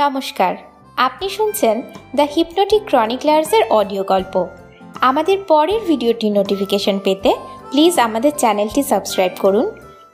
নমস্কার। 0.00 0.54
আপনি 0.96 1.28
শুনছেন 1.28 1.76
দ্য 2.16 2.26
হিপনোটিক 2.34 2.82
ক্রনিকলার্সের 2.86 3.62
অডিও 3.70 4.02
গল্প। 4.04 4.34
আমাদের 5.00 5.38
পরের 5.48 5.80
ভিডিওটি 5.80 6.30
নোটিফিকেশন 6.30 6.96
পেতে 7.04 7.30
প্লিজ 7.70 7.98
আমাদের 7.98 8.32
চ্যানেলটি 8.38 8.82
সাবস্ক্রাইব 8.82 9.32
করুন, 9.40 9.66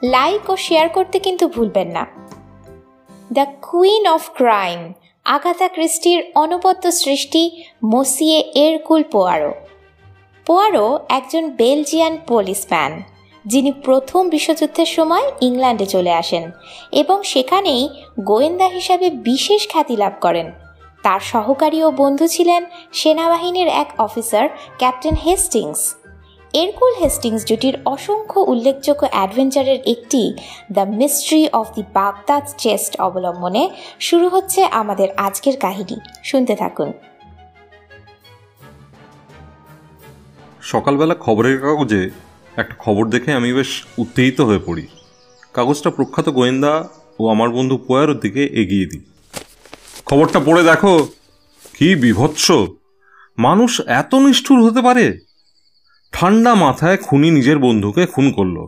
লাইক 0.02 0.50
ও 0.50 0.54
শেয়ার 0.56 0.88
করতে 0.88 1.18
কিন্তু 1.18 1.48
ভুলবেন 1.48 1.88
না। 1.88 2.04
The 3.32 3.46
queen 3.70 4.04
of 4.06 4.22
crime, 4.34 4.80
Agatha 5.24 5.68
ক্রিস্টির 5.68 6.20
অনবদ্য 6.34 6.84
সৃষ্টি 6.92 7.42
মসিয়ে 7.84 8.38
এরকুল 8.54 9.02
পোয়ারো। 9.12 9.52
পোয়ারো 10.46 10.98
একজন 11.08 11.44
বেলজিয়ান 11.50 12.18
পুলিশম্যান 12.26 12.92
যিনি 13.44 13.72
প্রথম 13.72 14.28
বিশ্বযুদ্ধের 14.28 14.86
সময় 14.86 15.26
ইংল্যান্ডে 15.40 15.86
চলে 15.86 16.12
আসেন 16.12 16.44
এবং 16.92 17.22
সেখানেই 17.22 17.82
গোয়েন্দা 18.20 18.68
হিসাবে 18.68 19.10
বিশেষ 19.10 19.68
খ্যাতি 19.68 19.96
লাভ 19.96 20.12
করেন। 20.20 20.52
তার 21.02 21.20
সহকারী 21.20 21.78
ও 21.82 21.90
বন্ধু 21.90 22.26
ছিলেন 22.26 22.62
সেনাবাহিনীর 22.92 23.68
এক 23.82 23.88
officer, 23.98 24.48
captain 24.78 25.14
Hastings. 25.14 25.80
Hercule 26.54 26.92
Hastings 27.00 27.44
জুটির 27.44 27.76
অসংখ্য 27.84 28.40
উল্লেখযোগ্য 28.40 29.02
অ্যাডভেঞ্চারের 29.10 29.80
একটি 29.86 30.22
the 30.72 30.84
mystery 31.00 31.42
of 31.52 31.66
the 31.74 31.82
Baghdad 31.94 32.44
chest 32.58 32.92
অবলম্বনে 33.00 33.62
শুরু 34.00 34.28
হচ্ছে 34.28 34.60
আমাদের 34.64 35.08
আজকের 35.16 35.56
কাহিনী। 35.56 35.96
শুনতে 36.24 36.54
থাকুন। 36.56 36.92
সকালবেলা 40.62 41.14
খবরের 41.14 41.56
কাগজে 41.60 42.02
একটা 42.56 42.74
খবর 42.78 43.08
দেখে 43.08 43.32
আমি 43.32 43.52
বেশ 43.52 43.84
উত্তেজিত 43.98 44.40
হয়ে 44.40 44.58
পড়ি। 44.58 44.86
কাগজটা 45.52 45.90
প্রখ্যাত 45.90 46.28
গোয়েন্দা 46.28 46.88
ও 47.18 47.28
আমার 47.28 47.50
বন্ধু 47.50 47.76
পোয়ারোর 47.76 48.20
দিকে 48.20 48.44
এগিয়ে 48.44 48.86
দিই। 48.86 49.00
খবরটা 50.06 50.40
পড়ে 50.40 50.62
দেখো, 50.62 51.08
কি 51.74 51.94
বিভৎস। 51.94 52.52
মানুষ 53.38 53.80
এত 53.86 54.14
নিষ্ঠুর 54.14 54.62
হতে 54.62 54.82
পারে? 54.82 55.18
ঠান্ডা 56.12 56.54
মাথায় 56.54 56.96
খুনি 56.96 57.30
নিজের 57.30 57.58
বন্ধুকে 57.58 58.06
খুন 58.06 58.32
করল। 58.32 58.66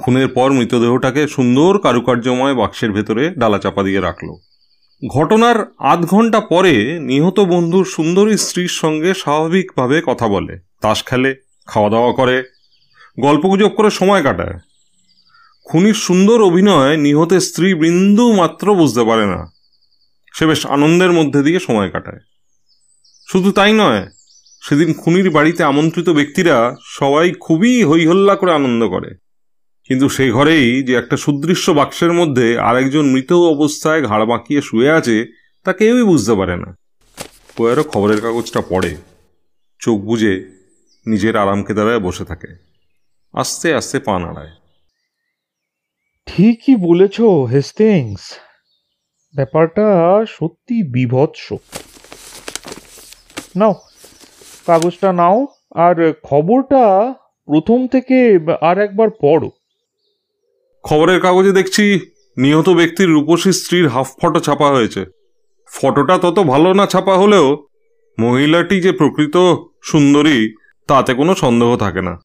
খুনের 0.00 0.28
পর 0.28 0.52
মৃতদেহটাকে 0.52 1.28
সুন্দর 1.28 1.78
কারুকার্যময় 1.78 2.54
বাক্সের 2.54 2.92
ভেতরে 2.92 3.30
ডালা 3.30 3.58
চাপা 3.58 3.82
দিয়ে 3.82 4.00
রাখল। 4.00 4.28
ঘটনার 5.08 5.72
আধ 5.78 6.06
ঘণ্টা 6.06 6.40
পরে 6.40 6.98
নিহত 7.00 7.40
বন্ধুর 7.40 7.84
সুন্দরী 7.84 8.36
স্ত্রীর 8.36 8.68
সঙ্গে 8.68 9.14
স্বাভাবিকভাবে 9.14 10.02
কথা 10.06 10.28
বলে। 10.28 10.58
তাস 10.80 11.04
খেলে 11.06 11.36
খাওয়া 11.66 11.90
দাওয়া 11.90 12.12
করে 12.12 12.57
গল্পগুজব 13.20 13.68
করে 13.68 13.90
সময় 13.90 14.22
কাটায়। 14.22 14.58
খুনির 15.64 15.94
সুন্দর 15.94 16.42
অভিনয় 16.42 16.96
নিহতের 16.96 17.40
স্ত্রী 17.40 17.74
বিন্দু 17.74 18.32
মাত্র 18.32 18.74
বুঝতে 18.74 19.04
পারে 19.04 19.26
না। 19.26 19.52
সে 20.34 20.46
বেশ 20.46 20.66
আনন্দের 20.66 21.12
মধ্যে 21.12 21.42
দিয়ে 21.42 21.60
সময় 21.60 21.90
কাটায়। 21.90 22.20
শুধু 23.32 23.52
তাই 23.52 23.72
নয়, 23.72 24.06
সেদিন 24.62 24.94
খুনির 24.94 25.30
বাড়িতে 25.30 25.64
আমন্ত্রিত 25.64 26.08
ব্যক্তিরা 26.08 26.74
সবাই 26.84 27.32
খুবই 27.40 27.84
হৈহল্লা 27.84 28.36
করে 28.36 28.52
আনন্দ 28.52 28.88
করে। 28.88 29.14
কিন্তু 29.84 30.08
সে 30.08 30.30
ঘরেই 30.30 30.82
যে 30.82 30.94
একটা 30.94 31.16
সুদৃশ্য 31.16 31.70
বাক্সের 31.70 32.12
মধ্যে 32.12 32.58
আরেকজন 32.58 33.02
মৃত 33.02 33.32
অবস্থায় 33.32 34.02
ঘাড় 34.02 34.26
বাঁকিয়ে 34.26 34.62
শুয়ে 34.62 34.90
আছে, 34.90 35.26
তা 35.64 35.72
কেউই 35.72 36.02
বুঝতে 36.02 36.34
পারে 36.34 36.56
না। 36.56 36.76
কোয়ারও 37.56 37.82
খবরের 37.82 38.20
কাগজটা 38.20 38.60
পড়ে, 38.60 38.96
চোখ 39.78 40.00
বুঝে 40.00 40.44
নিজের 41.06 41.36
আরামকে 41.36 41.74
দাঁড়ায় 41.74 41.98
বসে 41.98 42.24
থাকে। 42.24 42.67
আস্তে 43.34 43.74
আস্তে 43.74 44.00
পা 44.00 44.18
নাড়ায়। 44.18 44.50
ঠিকই 46.26 46.76
বলেছ 46.76 47.20
হেস্টিংস 47.20 48.20
ব্যাপারটা 49.36 49.86
সত্যি 50.28 50.82
বিভৎস। 50.82 51.52
নাও 53.56 53.74
কাগজটা 54.66 55.12
নাও 55.12 55.46
আর 55.74 56.12
খবরটা 56.22 57.14
প্রথম 57.48 57.86
থেকে 57.86 58.38
আর 58.60 58.78
একবার 58.78 59.08
পড়ো। 59.20 59.50
খবরের 60.82 61.20
কাগজে 61.20 61.52
দেখছি 61.52 62.00
নিহত 62.36 62.68
ব্যক্তির 62.68 63.08
রূপসী 63.08 63.52
স্ত্রীর 63.52 63.88
হাফ 63.88 64.08
ফটো 64.22 64.40
ছাপা 64.40 64.68
হয়েছে। 64.68 65.04
ফটোটা 65.72 66.18
তত 66.18 66.38
ভালো 66.38 66.74
না 66.74 66.86
ছাপা 66.86 67.18
হলেও 67.18 67.66
মহিলাটি 68.18 68.80
যে 68.80 68.92
প্রকৃত 68.92 69.36
সুন্দরী 69.82 70.54
তাতে 70.88 71.14
কোনো 71.14 71.34
সন্দেহ 71.34 71.76
থাকে 71.76 72.02
না। 72.02 72.16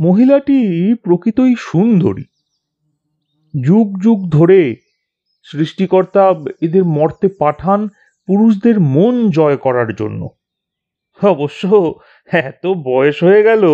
মহিলাটি 0.00 0.94
প্রকৃতই 0.94 1.54
সুন্দরী। 1.58 2.24
যুগ 3.66 4.02
যুগ 4.02 4.30
ধরে 4.30 4.76
সৃষ্টিকর্তা 5.42 6.34
এদের 6.62 6.84
মর্তে 6.84 7.28
পাঠান 7.38 7.88
পুরুষদের 8.26 8.80
মন 8.80 9.30
জয় 9.30 9.56
করার 9.56 9.94
জন্য। 9.94 10.28
অবশ্য 11.22 11.94
এত 12.32 12.66
বয়স 12.66 13.22
হয়ে 13.22 13.42
গেল, 13.42 13.68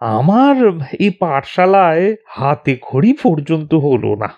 আমার 0.00 0.56
এই 1.00 1.10
পাঠশালায় 1.10 2.16
হাতে 2.26 2.78
খড়ি 2.82 3.12
পর্যন্ত 3.12 3.74
হলো 3.74 4.14
না। 4.14 4.28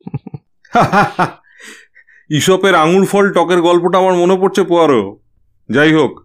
ইসপের 2.30 2.74
আঙুর 2.74 3.06
ফল 3.06 3.32
টকের 3.32 3.62
গল্পটা 3.62 3.98
আমার 3.98 4.14
মনে 4.14 4.36
পড়ছে 4.36 4.62
পোয়ারো। 4.62 5.20
যাই 5.70 5.92
হোক, 5.92 6.20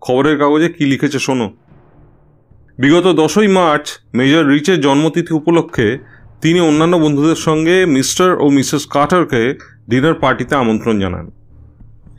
খবরের 0.00 0.38
কাগজে 0.38 0.68
কি 0.68 0.86
লিখেছে 0.86 1.18
শোনো। 1.18 1.65
বিগত 2.78 3.06
দশই 3.06 3.48
মার্চ 3.48 3.86
মেজর 4.14 4.44
রিচের 4.46 4.80
জন্মতিথি 4.80 5.34
উপলক্ষে 5.34 5.98
তিনি 6.40 6.60
অন্যান্য 6.60 6.96
বন্ধুদের 6.96 7.36
সঙ্গে 7.36 7.86
মিস্টার 7.86 8.40
ও 8.40 8.48
মিসেস 8.48 8.86
কার্টারকে 8.86 9.42
ডিনার 9.88 10.14
পার্টিতে 10.14 10.54
আমন্ত্রণ 10.54 11.00
জানান। 11.00 11.30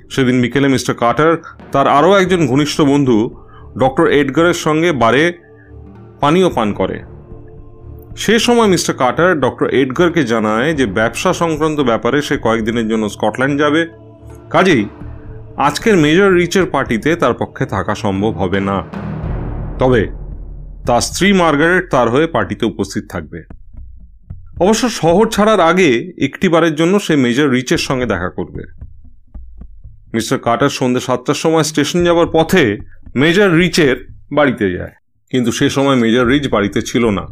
সেদিন 0.10 0.42
বিকেলে 0.42 0.68
মিস্টার 0.68 0.96
কার্টার 0.96 1.38
তার 1.72 1.88
আরও 1.88 2.18
একজন 2.18 2.48
ঘনিষ্ঠ 2.48 2.82
বন্ধু, 2.82 3.18
ডক্টর 3.80 4.08
এডগারের 4.08 4.54
সঙ্গে 4.54 4.92
বারে 4.92 5.34
পানীয় 6.22 6.50
পান 6.50 6.74
করে। 6.74 6.98
সে 8.18 8.40
সময় 8.40 8.68
মিস্টার 8.68 8.96
কার্টার 8.96 9.40
ডক্টর 9.40 9.68
এডগারকে 9.70 10.24
জানায় 10.24 10.74
যে 10.74 10.86
ব্যবসা 10.86 11.34
সংক্রান্ত 11.34 11.80
ব্যাপারে 11.80 12.22
সে 12.22 12.38
কয়েকদিনের 12.38 12.88
জন্য 12.88 13.10
স্কটল্যান্ড 13.10 13.56
যাবে। 13.60 13.82
কাজেই 14.50 14.84
আজকের 15.58 15.98
মেজর 15.98 16.30
রিচের 16.34 16.66
পার্টিতে 16.66 17.16
তার 17.16 17.34
পক্ষে 17.34 17.66
থাকা 17.66 17.96
সম্ভব 17.96 18.32
হবে 18.32 18.60
না। 18.60 18.78
তবে 19.80 20.02
তার 20.88 21.02
স্ত্রী 21.02 21.34
মার্গারেট 21.34 21.92
তার 21.92 22.10
হয়ে 22.10 22.28
পার্টিতে 22.28 22.66
উপস্থিত 22.66 23.04
থাকবে। 23.10 23.44
অবশ্য 24.62 24.90
শহর 24.90 25.30
ছাড়ার 25.30 25.60
আগে 25.60 26.12
একটি 26.18 26.50
বারের 26.50 26.76
জন্য 26.76 27.00
সে 27.00 27.16
মেজর 27.16 27.50
রিচের 27.50 27.78
সঙ্গে 27.78 28.06
দেখা 28.06 28.30
করবে। 28.30 28.64
মিস্টার 30.14 30.40
কার্টার 30.40 30.70
সন্ধ্যে 30.70 31.06
সাতটার 31.06 31.36
সময় 31.36 31.64
স্টেশন 31.64 32.04
যাওয়ার 32.04 32.28
পথে 32.32 32.78
মেজর 33.16 33.52
রিচের 33.52 34.08
বাড়িতে 34.32 34.72
যায়। 34.72 34.92
কিন্তু 35.32 35.52
সে 35.52 35.70
সময় 35.70 35.96
মেজর 35.96 36.26
রিচ 36.26 36.48
বাড়িতে 36.48 36.82
ছিল 36.82 37.10
না। 37.10 37.28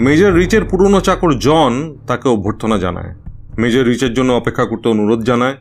মেজর 0.00 0.32
রিচের 0.32 0.64
পুরনো 0.64 1.00
চাকর 1.00 1.38
জন 1.38 1.98
তাকে 2.06 2.28
অভ্যর্থনা 2.28 2.78
জানায়। 2.78 3.14
মেজর 3.58 3.84
রিচের 3.84 4.14
জন্য 4.14 4.32
অপেক্ষা 4.32 4.64
করতে 4.64 4.88
অনুরোধ 4.88 5.22
জানায়। 5.24 5.56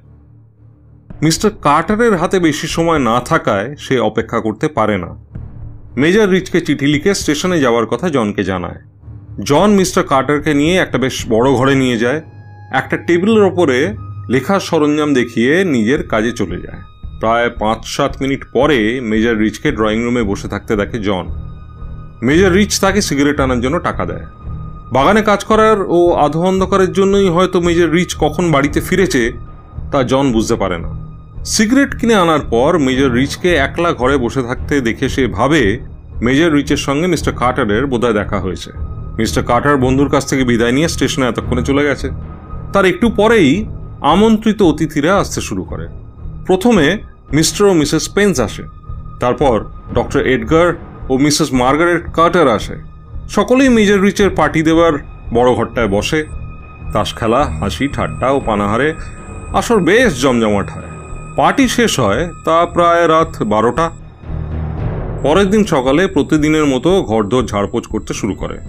মিস্টার 1.22 1.52
কার্টারের 1.62 2.16
হাতে 2.16 2.40
বেশি 2.40 2.68
সময় 2.68 3.00
না 3.00 3.20
থাকায় 3.20 3.76
সে 3.76 4.00
অপেক্ষা 4.00 4.40
করতে 4.40 4.68
পারে 4.68 4.98
না। 4.98 5.34
মেজর 5.98 6.30
রিচকে 6.30 6.62
চিঠি 6.62 6.88
লিখে 6.88 7.14
স্টেশনে 7.14 7.60
যাওয়ার 7.60 7.86
কথা 7.86 8.10
জনকে 8.10 8.44
জানায়। 8.44 8.76
জন 9.44 9.72
মিস্টার 9.72 10.04
কার্টারকে 10.04 10.54
নিয়ে 10.54 10.78
একটা 10.78 10.98
বেশ 10.98 11.26
বড় 11.30 11.52
ঘরে 11.52 11.76
নিয়ে 11.76 11.98
যায়। 11.98 12.22
একটা 12.72 12.98
টেবিলের 12.98 13.44
ওপরে 13.44 13.94
লেখার 14.30 14.60
সরঞ্জাম 14.60 15.14
দেখিয়ে 15.14 15.64
নিজের 15.64 16.08
কাজে 16.08 16.32
চলে 16.32 16.62
যায়। 16.62 16.82
প্রায় 17.20 17.50
পাঁচ 17.50 17.86
সাত 17.86 18.22
মিনিট 18.22 18.46
পরে 18.54 19.02
মেজর 19.02 19.36
রিচকে 19.36 19.72
ড্রয়িং 19.72 20.04
রুমে 20.04 20.24
বসে 20.24 20.48
থাকতে 20.48 20.76
দেখে 20.76 21.00
জন। 21.00 21.28
মেজর 22.22 22.52
রিচ 22.52 22.80
তাকে 22.80 23.02
সিগারেট 23.02 23.40
আনার 23.40 23.62
জন্য 23.62 23.80
টাকা 23.80 24.06
দেয়। 24.06 24.26
বাগানে 24.92 25.22
কাজ 25.22 25.44
করার 25.44 25.78
ও 25.88 26.14
আধো 26.14 26.42
অন্ধকারের 26.42 26.92
জন্যই 26.92 27.30
হয়তো 27.30 27.62
মেজর 27.62 27.90
রিচ 27.90 28.16
কখন 28.20 28.52
বাড়িতে 28.52 28.82
ফিরেছে 28.82 29.32
তা 29.92 30.04
জন 30.04 30.32
বুঝতে 30.32 30.56
পারে 30.56 30.78
না। 30.78 31.03
সিগারেট 31.46 31.92
কিনে 32.00 32.16
আনার 32.16 32.40
পর 32.50 32.72
মেজর 32.80 33.12
রিচকে 33.12 33.52
একলা 33.56 33.94
ঘরে 33.94 34.18
বসে 34.18 34.42
থাকতে 34.44 34.82
দেখে 34.82 35.10
সে 35.10 35.28
ভাবে 35.28 35.80
মেজর 36.22 36.52
রিচের 36.54 36.78
সঙ্গে 36.78 37.08
মিস্টার 37.08 37.34
কার্টারের 37.34 37.86
বোধহয় 37.88 38.14
দেখা 38.14 38.40
হয়েছে। 38.40 38.72
মিস্টার 39.18 39.44
কার্টার 39.44 39.78
বন্ধুর 39.78 40.10
কাছ 40.10 40.24
থেকে 40.30 40.44
বিদায় 40.44 40.72
নিয়ে 40.72 40.88
স্টেশনে 40.88 41.26
এতক্ষণে 41.28 41.64
চলে 41.64 41.84
গেছে। 41.84 42.08
তার 42.74 42.86
একটু 42.86 43.10
পরেই 43.10 43.66
আমন্ত্রিত 44.02 44.62
অতিথিরা 44.62 45.12
আসতে 45.18 45.42
শুরু 45.42 45.64
করে। 45.64 45.88
প্রথমে 46.46 46.98
মিস্টার 47.32 47.64
ও 47.68 47.74
মিসেস 47.74 48.06
পেন্স 48.16 48.40
আসে, 48.40 48.64
তারপর 49.20 49.56
ডক্টর 49.94 50.22
এডগার 50.34 50.68
ও 51.10 51.14
মিসেস 51.18 51.50
মার্গারেট 51.54 52.04
কার্টার 52.14 52.48
আসে। 52.48 52.76
সকলেই 53.30 53.70
মেজর 53.70 54.00
রিচের 54.02 54.30
পার্টি 54.30 54.62
দেওয়ার 54.64 54.94
বড় 55.34 55.50
ঘরটায় 55.54 55.88
বসে। 55.88 56.20
তাস 56.94 57.10
খেলা, 57.16 57.42
হাসি, 57.60 57.88
ঠাট্টা 57.88 58.28
ও 58.32 58.40
পানাহারে 58.40 58.90
আসর 59.54 59.80
বেশ 59.80 60.22
জমজমাট 60.22 60.70
হয়। 60.70 60.93
পার্টি 61.36 61.68
শেষ 61.68 62.00
হয়, 62.00 62.30
তা 62.46 62.66
প্রায় 62.66 63.08
রাত 63.08 63.44
বারোটা। 63.44 63.92
পরের 65.24 65.50
দিন 65.50 65.66
সকালে 65.66 66.08
প্রতিদিনের 66.08 66.66
মতো 66.66 67.04
ঘরদোর 67.04 67.46
ঝাড়পোছ 67.46 67.88
করতে 67.88 68.14
শুরু 68.14 68.34
করে। 68.34 68.60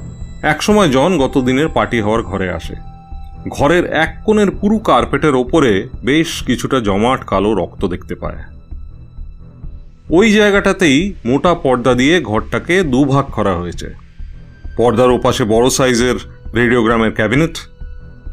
একসময় 0.43 0.89
জন 0.89 1.19
গত 1.19 1.39
দিনের 1.39 1.69
পার্টি 1.69 2.01
হওয়ার 2.01 2.23
ঘরে 2.23 2.51
আসে। 2.51 2.75
ঘরের 3.49 3.93
এক 3.93 4.17
কোণের 4.25 4.51
পুরু 4.51 4.79
কার্পেটের 4.79 5.35
ওপরে 5.35 5.89
বেশ 6.05 6.43
কিছুটা 6.43 6.81
জমাট 6.81 7.25
কালো 7.25 7.55
রক্ত 7.55 7.85
দেখতে 7.85 8.15
পায়। 8.15 8.37
ওই 10.11 10.33
জায়গাটাতেই 10.33 11.13
মোটা 11.25 11.55
পর্দা 11.55 11.95
দিয়ে 11.95 12.21
ঘরটাকে 12.21 12.83
দুভাগ 12.83 13.25
করা 13.25 13.57
হয়েছে। 13.57 13.95
পর্দার 14.77 15.11
ওপাশে 15.11 15.45
বড় 15.45 15.71
সাইজের 15.71 16.15
রেডিওগ্রামের 16.55 17.13
ক্যাবিনেট 17.13 17.59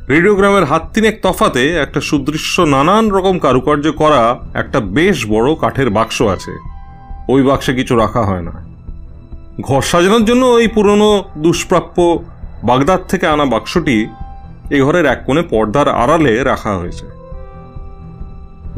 রেডিওগ্রামের 0.10 0.64
হাত 0.64 0.90
তিনেক 0.94 1.20
তফাতে 1.22 1.78
একটা 1.78 2.02
সুদৃশ্য 2.02 2.62
নানান 2.62 3.12
রকম 3.12 3.40
কারুকার্য 3.40 3.92
করা 3.92 4.40
একটা 4.54 4.80
বেশ 4.80 5.30
বড় 5.30 5.56
কাঠের 5.56 5.90
বাক্স 5.90 6.22
আছে। 6.22 6.52
ওই 7.30 7.44
বাক্সে 7.44 7.74
কিছু 7.74 7.96
রাখা 7.96 8.22
হয় 8.22 8.42
না। 8.42 8.66
ঘর 9.62 9.82
সাজানোর 9.82 10.26
জন্য 10.26 10.46
ওই 10.46 10.68
পুরনো 10.68 11.24
দুষ্প্রাপ্য 11.38 12.24
বাগদাদ 12.64 13.00
থেকে 13.08 13.28
আনা 13.28 13.46
বাক্সটি 13.46 14.08
এ 14.70 14.84
ঘরের 14.84 15.06
এক 15.06 15.24
কোণে 15.26 15.42
পর্দার 15.42 15.88
আড়ালে 15.88 16.44
রাখা 16.44 16.78
হয়েছে। 16.78 17.06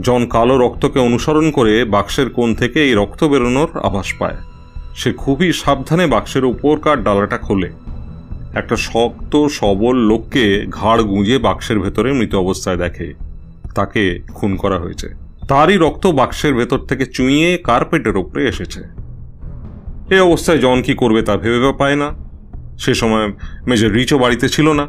জন 0.02 0.26
কালো 0.26 0.58
রক্তকে 0.58 1.00
অনুসরণ 1.00 1.52
করে 1.52 1.86
বাক্সের 1.86 2.30
কোণ 2.30 2.56
থেকে 2.56 2.84
এই 2.84 2.94
রক্ত 2.94 3.24
বেরোনোর 3.24 3.80
আভাস 3.84 4.14
পায়। 4.20 4.38
সে 4.96 5.14
খুবই 5.14 5.54
সাবধানে 5.54 6.08
বাক্সের 6.08 6.46
উপরকার 6.46 7.04
ডালাটা 7.04 7.38
খোলে। 7.38 7.70
একটা 8.54 8.76
শক্ত, 8.76 9.48
সবল 9.48 9.96
লোককে 9.96 10.66
ঘাড় 10.70 11.04
গুঁজে 11.04 11.38
বাক্সের 11.38 11.80
ভেতরে 11.80 12.14
মৃত 12.14 12.36
অবস্থায় 12.36 12.78
দেখে। 12.78 13.14
তাকে 13.76 14.20
খুন 14.34 14.56
করা 14.56 14.80
হয়েছে। 14.80 15.10
তারই 15.48 15.78
রক্ত 15.78 16.08
বাক্সের 16.08 16.54
ভেতর 16.54 16.80
থেকে 16.80 17.06
চুইয়ে 17.06 17.58
কার্পেটের 17.58 18.18
ওপরে 18.18 18.48
এসেছে। 18.48 18.84
এই 20.10 20.20
অবস্থায় 20.20 20.58
জন 20.58 20.82
কি 20.82 20.94
করবে 20.94 21.22
তা 21.22 21.38
ভেবে 21.38 21.74
পায় 21.74 21.96
না। 21.96 22.14
সে 22.80 22.94
সময় 22.94 23.34
মেজর 23.68 23.92
রিচও 23.92 24.18
বাড়িতে 24.18 24.50
ছিল 24.50 24.74
না। 24.74 24.88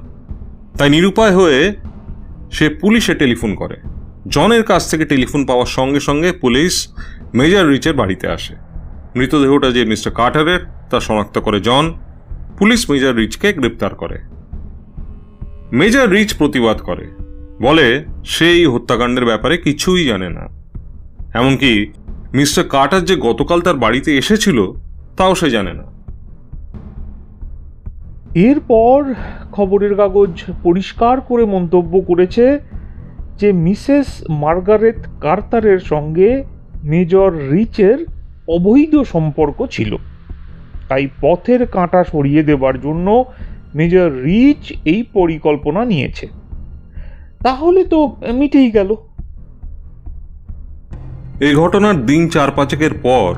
তাই 0.78 0.90
নিরুপায় 0.90 1.36
হয়ে 1.36 1.74
সে 2.52 2.68
পুলিশে 2.68 3.14
টেলিফোন 3.14 3.54
করে। 3.54 3.76
জনের 4.28 4.62
কাছ 4.62 4.90
থেকে 4.90 5.04
টেলিফোন 5.04 5.46
পাওয়ার 5.46 5.66
সঙ্গে 5.66 6.00
সঙ্গে 6.00 6.32
পুলিশ 6.32 6.88
মেজর 7.34 7.66
রিচের 7.66 7.94
বাড়িতে 7.94 8.28
আসে। 8.28 8.54
মৃতদেহটা 9.16 9.70
যে 9.70 9.84
মিস্টার 9.84 10.12
কার্টারের, 10.12 10.60
তা 10.90 11.00
শনাক্ত 11.00 11.38
করে 11.38 11.60
জন। 11.60 11.94
পুলিশ 12.58 12.90
মেজর 12.90 13.14
রিচকে 13.14 13.52
গ্রেপ্তার 13.52 13.94
করে। 13.94 14.18
মেজর 15.72 16.08
রিচ 16.08 16.34
প্রতিবাদ 16.34 16.76
করে। 16.76 17.08
বলে, 17.62 18.04
সে 18.24 18.50
এই 18.50 18.66
হত্যাকাণ্ডের 18.66 19.24
ব্যাপারে 19.24 19.58
কিছুই 19.58 20.06
জানে 20.06 20.30
না। 20.30 20.48
এমনকি 21.34 21.92
মিস্টার 22.34 22.64
কার্টার 22.64 23.04
যে 23.04 23.16
গতকাল 23.16 23.60
তার 23.60 23.74
বাড়িতে 23.74 24.18
এসেছিল, 24.18 24.72
তাও 25.16 25.34
সে 25.34 25.50
জানে 25.50 25.72
না। 25.72 25.82
এরপর 28.34 29.14
খবরের 29.52 29.94
কাগজ 29.94 30.42
পরিষ্কার 30.62 31.20
করে 31.20 31.44
মন্তব্য 31.44 32.00
করেছে 32.00 32.58
যে, 33.38 33.52
মিসেস 33.52 34.06
মার্গারেট 34.30 35.06
কার্তারের 35.20 35.78
সঙ্গে 35.78 36.44
মেজর 36.84 37.32
রিচের 37.50 38.06
অবৈধ 38.48 39.02
সম্পর্ক 39.02 39.66
ছিল। 39.70 39.96
তাই 40.88 41.08
পথের 41.20 41.66
কাঁটা 41.66 42.04
সরিয়ে 42.04 42.42
দেবার 42.42 42.80
জন্য 42.80 43.24
মেজর 43.74 44.12
রিচ 44.12 44.72
এই 44.84 45.02
পরিকল্পনা 45.12 45.84
নিয়েছে। 45.84 46.26
তাহলে 47.42 47.84
তো 47.84 48.16
মিটেই 48.32 48.70
গেল। 48.70 48.94
এই 51.40 51.54
ঘটনার 51.54 52.06
দিন 52.06 52.28
চার 52.28 52.50
পাঁচেকের 52.50 52.94
পর 53.02 53.34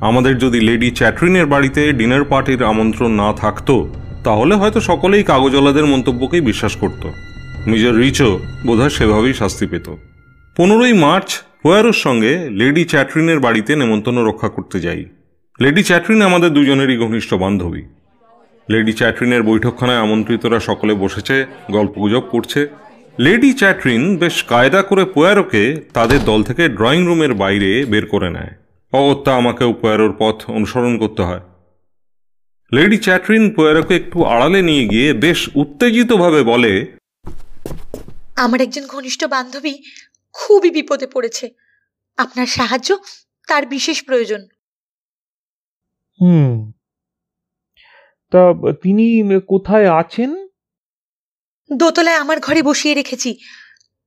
আমাদের 0.00 0.38
যদি 0.38 0.60
লেডি 0.60 0.90
চ্যাটরিনের 0.90 1.46
বাড়িতে 1.46 1.92
ডিনার 1.92 2.24
পার্টির 2.24 2.64
আমন্ত্রণ 2.64 3.10
না 3.10 3.32
থাকতো, 3.32 3.88
তাহলে 4.24 4.54
হয়তো 4.54 4.80
সকলেই 4.80 5.22
কাগজওয়ালাদের 5.22 5.86
মন্তব্যকেই 5.86 6.40
বিশ্বাস 6.40 6.76
করত। 6.76 7.06
নিজের 7.66 7.94
রিচও 7.96 8.38
বোধহয় 8.66 8.88
সেভাবেই 8.88 9.34
শাস্তি 9.34 9.66
পেত। 9.66 9.86
পনেরোই 10.56 10.92
মার্চ 10.92 11.28
পোয়ারোর 11.62 11.92
সঙ্গে 11.92 12.50
লেডি 12.50 12.84
চ্যাটরিনের 12.84 13.40
বাড়িতে 13.40 13.76
নেমন্তন্ন 13.76 14.24
রক্ষা 14.24 14.48
করতে 14.48 14.80
যাই। 14.80 15.04
লেডি 15.60 15.82
চ্যাটরিন 15.82 16.20
আমাদের 16.22 16.50
দুজনেরই 16.50 16.96
ঘনিষ্ঠ 16.96 17.30
বান্ধবী। 17.34 17.82
লেডি 18.68 18.92
চ্যাটরিনের 18.92 19.42
বৈঠকখানায় 19.42 20.02
আমন্ত্রিতরা 20.04 20.58
সকলে 20.60 20.94
বসেছে, 20.94 21.36
গল্পগুজব 21.70 22.24
করছে। 22.30 22.60
লেডি 23.18 23.52
চ্যাটরিন 23.52 24.02
বেশ 24.16 24.36
কায়দা 24.44 24.80
করে 24.82 25.04
পোয়ারোকে 25.04 25.62
তাদের 25.94 26.20
দল 26.24 26.40
থেকে 26.42 26.68
ড্রয়িং 26.68 27.02
রুমের 27.06 27.32
বাইরে 27.34 27.70
বের 27.84 28.06
করে 28.06 28.28
নেয়। 28.30 28.52
অগত্যা 28.92 29.32
আমাকেও 29.36 29.72
পোয়ারোর 29.72 30.12
পথ 30.18 30.36
অনুসরণ 30.50 30.94
করতে 30.98 31.22
হয়। 31.22 31.42
লেডি 32.72 32.98
চ্যাটরিন 32.98 33.44
পোয়ারোকে 33.54 33.94
একটু 33.96 34.18
আড়ালে 34.24 34.60
নিয়ে 34.62 34.84
গিয়ে 34.88 35.08
বেশ 35.24 35.40
উত্তেজিতভাবে 35.54 36.40
বলে, 36.42 36.72
আমার 38.44 38.60
একজন 38.60 38.84
ঘনিষ্ঠ 38.86 39.20
বান্ধবী 39.24 39.74
খুবই 40.32 40.70
বিপদে 40.70 41.06
পড়েছে। 41.06 41.46
আপনার 42.18 42.48
সাহায্য 42.58 42.88
তার 43.48 43.64
বিশেষ 43.66 43.98
প্রয়োজন। 44.04 44.42
হুম। 46.20 46.72
তা 48.32 48.72
তিনি 48.82 49.22
কোথায় 49.48 49.98
আছেন? 49.98 50.46
দোতলায় 51.72 52.16
আমার 52.16 52.40
ঘরে 52.40 52.62
বসিয়ে 52.62 52.94
রেখেছি। 52.94 53.38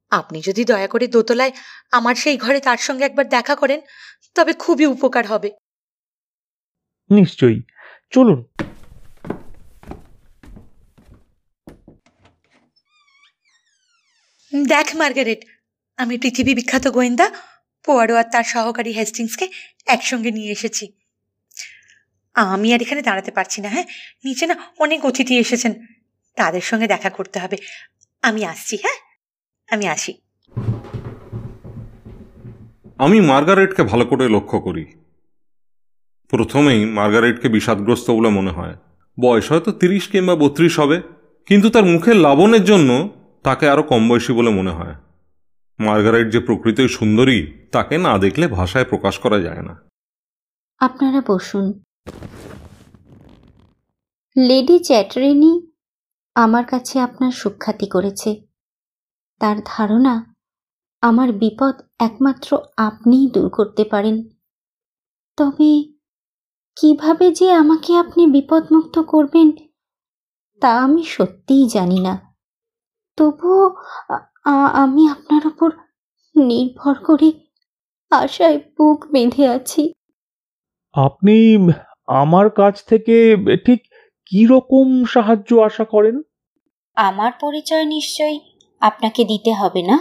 আপনি 0.10 0.42
যদি 0.42 0.66
দয়া 0.66 0.88
করে 0.88 1.08
দোতলায় 1.08 1.52
আমার 1.92 2.16
সেই 2.16 2.38
ঘরে 2.38 2.60
তার 2.60 2.78
সঙ্গে 2.78 3.06
একবার 3.06 3.30
দেখা 3.30 3.56
করেন 3.56 3.82
তবে 4.36 4.54
খুবই 4.54 4.86
উপকার 4.86 5.28
হবে। 5.28 5.52
নিশ্চয়ই। 7.10 7.62
চলুন। 8.12 8.46
দেখ 14.68 14.96
মার্গারেট 14.96 15.42
আমি 15.98 16.18
পৃথিবী 16.18 16.56
বিখ্যাত 16.56 16.88
গোয়েন্দা 16.88 17.32
পোয়ারো 17.86 18.16
আর 18.16 18.24
তার 18.32 18.44
সহকারী 18.44 18.92
হেস্টিংসকে 18.92 19.50
একসঙ্গে 19.88 20.32
নিয়ে 20.32 20.52
এসেছি। 20.52 20.99
আমি 22.40 22.74
আর 22.74 22.82
এখানে 22.82 23.02
দাঁড়াতে 23.02 23.32
পারছি 23.32 23.62
না 23.62 23.70
হ্যাঁ? 23.70 23.84
নিচে 24.24 24.46
না 24.46 24.56
অনেক 24.80 25.06
অতিথি 25.06 25.38
এসেছেন। 25.38 25.74
তাদের 26.36 26.62
সঙ্গে 26.62 26.88
দেখা 26.88 27.10
করতে 27.10 27.40
হবে। 27.40 27.58
আমি 28.22 28.46
আসছি 28.46 28.78
হ্যাঁ? 28.78 28.98
আমি 29.72 29.88
আসি। 29.88 30.14
আমি 32.98 33.22
মার্গারেটকে 33.22 33.84
ভালো 33.84 34.06
করে 34.06 34.30
লক্ষ্য 34.30 34.60
করি। 34.60 34.86
প্রথমেই 36.28 36.86
মার্গারেটকে 36.86 37.50
বিষাদগ্রস্ত 37.50 38.12
বলে 38.12 38.30
মনে 38.30 38.52
হয়। 38.52 38.76
বয়স 39.20 39.52
হয়তো 39.52 39.72
তিরিশ 39.72 40.08
কিংবা 40.08 40.36
বত্রিশ 40.36 40.80
হবে 40.80 41.02
কিন্তু 41.46 41.70
তার 41.70 41.84
মুখের 41.84 42.16
লাবণের 42.16 42.64
জন্য 42.64 43.10
তাকে 43.44 43.70
আরও 43.70 43.84
কম 43.84 44.10
বয়সী 44.10 44.34
বলে 44.34 44.50
মনে 44.50 44.72
হয়। 44.72 44.96
মার্গারেট 45.80 46.32
যে 46.32 46.40
প্রকৃতই 46.40 46.88
সুন্দরী 46.88 47.54
তাকে 47.72 47.98
না 47.98 48.18
দেখলে 48.18 48.48
ভাষায় 48.48 48.86
প্রকাশ 48.86 49.18
করা 49.18 49.40
যায় 49.40 49.62
না। 49.62 49.82
আপনারা 50.80 51.22
বসুন। 51.28 51.84
লেডি 54.36 54.78
চ্যাটারিনি 54.80 55.52
আমার 56.36 56.66
কাছে 56.66 56.96
আপনার 57.00 57.32
সুখ্যাতি 57.32 57.88
করেছে। 57.88 58.32
তার 59.42 59.58
ধারণা, 59.66 60.36
আমার 61.02 61.32
বিপদ 61.34 61.76
একমাত্র 62.00 62.50
আপনিই 62.78 63.28
দূর 63.34 63.50
করতে 63.50 63.84
পারেন। 63.84 64.18
তবে 65.38 65.72
কীভাবে 66.78 67.28
যে 67.32 67.48
আমাকে 67.52 67.92
আপনি 67.98 68.22
বিপদমুক্ত 68.28 68.96
করবেন, 69.00 69.48
তা 70.62 70.70
আমি 70.84 71.04
সত্যিই 71.04 71.66
জানি 71.68 72.00
না। 72.00 72.14
তবুও 73.18 73.66
আমি 74.74 75.04
আপনার 75.10 75.44
ওপর 75.48 75.70
নির্ভর 76.36 76.96
করে 77.04 77.30
আশায় 78.12 78.58
বুক 78.58 79.00
বেঁধে 79.12 79.46
আছি। 79.48 79.94
আপনি 80.96 81.36
আমার 82.10 82.50
কাছ 82.50 82.84
থেকে 82.86 83.38
ঠিক 83.66 83.80
কি 84.26 84.46
রকম 84.46 85.06
সাহায্য 85.06 85.56
আশা 85.56 85.86
করেন? 85.86 86.22
আমার 86.96 87.32
পরিচয় 87.42 87.86
নিশ্চয়ই 87.86 88.40
আপনাকে 88.82 89.26
দিতে 89.26 89.54
হবে 89.54 89.82
না? 89.82 89.96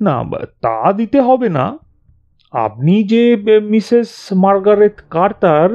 না 0.00 0.16
তা 0.62 0.92
দিতে 0.92 1.20
হবে 1.20 1.48
না। 1.48 1.78
আপনি 2.54 3.04
যে 3.04 3.36
মিসেস 3.70 4.32
মার্গারেট 4.32 5.00
কার্তার 5.10 5.70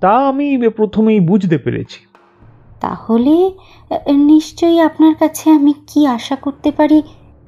তা 0.00 0.12
আমি 0.28 0.68
প্রথমেই 0.68 1.20
বুঝতে 1.20 1.58
পেরেছি। 1.58 2.00
তাহলে 2.80 3.50
নিশ্চয়ই 4.26 4.80
আপনার 4.80 5.14
কাছে 5.14 5.50
আমি 5.50 5.72
কি 5.86 6.06
আশা 6.06 6.36
করতে 6.36 6.70
পারি 6.70 7.02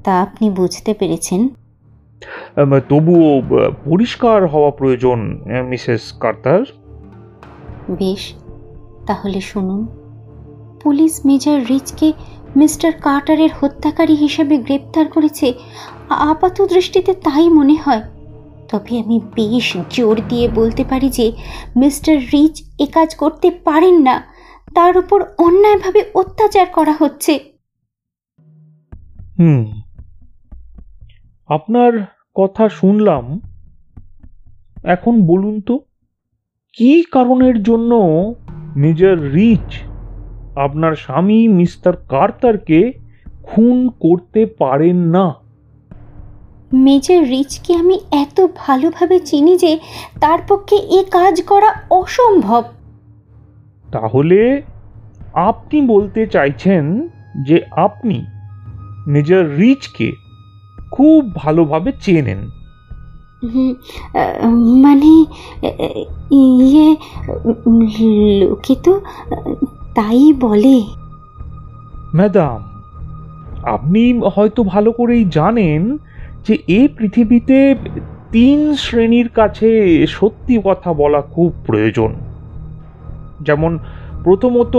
তা 0.05 0.23
আপনি 0.23 0.51
বুঝতে 0.51 0.95
পেরেছেন? 0.95 1.49
তবুও 2.89 3.43
পরিষ্কার 3.85 4.47
হওয়া 4.47 4.71
প্রয়োজন 4.71 5.43
মিসেস 5.69 6.13
কার্তার? 6.13 6.65
বেশ 7.91 8.35
তাহলে 9.07 9.41
শুনুন। 9.41 9.87
পুলিশ 10.83 11.21
মেজর 11.27 11.61
রিচকে 11.71 12.13
মিস্টার 12.57 12.93
কার্টারের 12.93 13.51
হত্যাকারী 13.61 14.15
হিসেবে 14.15 14.59
গ্রেপ্তার 14.59 15.09
করেছে। 15.09 15.55
আপাত 16.09 16.63
দৃষ্টিতে 16.63 17.15
তাই 17.15 17.49
মনে 17.49 17.77
হয়। 17.87 18.03
তবে 18.69 18.99
আমি 18.99 19.21
বেশ 19.35 19.77
জোর 19.91 20.21
দিয়ে 20.29 20.49
বলতে 20.49 20.85
পারি 20.85 21.09
যে 21.09 21.33
মিস্টার 21.77 22.21
রিচ 22.33 22.63
এ 22.79 22.87
কাজ 22.87 23.15
করতে 23.15 23.51
পারেন 23.51 24.03
না। 24.03 24.23
তার 24.75 24.99
উপর 24.99 25.25
অন্যায়ভাবে 25.39 26.05
অত্যাচার 26.15 26.67
করা 26.67 26.95
হচ্ছে। 26.99 27.41
হুম 29.39 29.82
আপনার 31.53 31.93
কথা 32.35 32.65
শুনলাম। 32.69 33.25
এখন 34.85 35.15
বলুন 35.27 35.61
তো 35.61 35.75
কি 36.73 36.93
কারণের 37.13 37.63
জন্য 37.63 37.93
মেজর 38.77 39.17
রিচ 39.33 39.71
আপনার 40.57 40.95
স্বামী 40.97 41.41
মিস্টার 41.49 41.95
কার্তারকে 42.09 42.81
খুন 43.43 43.77
করতে 44.01 44.47
পারেন 44.59 44.97
না? 44.97 45.27
মেজর 46.73 47.23
রিচকে 47.25 47.73
আমি 47.75 47.97
এত 48.13 48.39
ভালোভাবে 48.57 49.19
চিনি 49.19 49.55
যে 49.57 49.73
তার 50.21 50.39
পক্ষে 50.49 50.77
এ 50.77 51.01
কাজ 51.11 51.43
করা 51.43 51.71
অসম্ভব। 51.91 52.63
তাহলে 53.93 54.63
আপনি 55.33 55.79
বলতে 55.87 56.21
চাইছেন 56.27 56.85
যে 57.45 57.57
আপনি 57.87 58.19
মেজর 59.07 59.45
রিচকে 59.57 60.22
খুব 60.93 61.21
ভালোভাবে 61.35 61.91
চেনেন 62.01 62.41
মানে 64.85 65.13
ইয়ে 66.41 66.89
লোকে 68.41 68.75
তো 68.85 68.93
তাই 69.95 70.33
বলে। 70.41 70.77
ম্যাডাম 72.15 72.59
আপনি 73.67 74.03
হয়তো 74.35 74.61
ভালো 74.65 74.91
করেই 74.93 75.25
জানেন 75.31 75.81
যে 76.47 76.55
এই 76.69 76.87
পৃথিবীতে 76.89 77.59
তিন 78.33 78.59
শ্রেণির 78.75 79.29
কাছে 79.29 79.71
সত্যি 80.07 80.57
কথা 80.65 80.91
বলা 80.93 81.21
খুব 81.35 81.51
প্রয়োজন। 81.67 82.11
যেমন 83.41 83.73
প্রথমত 84.25 84.75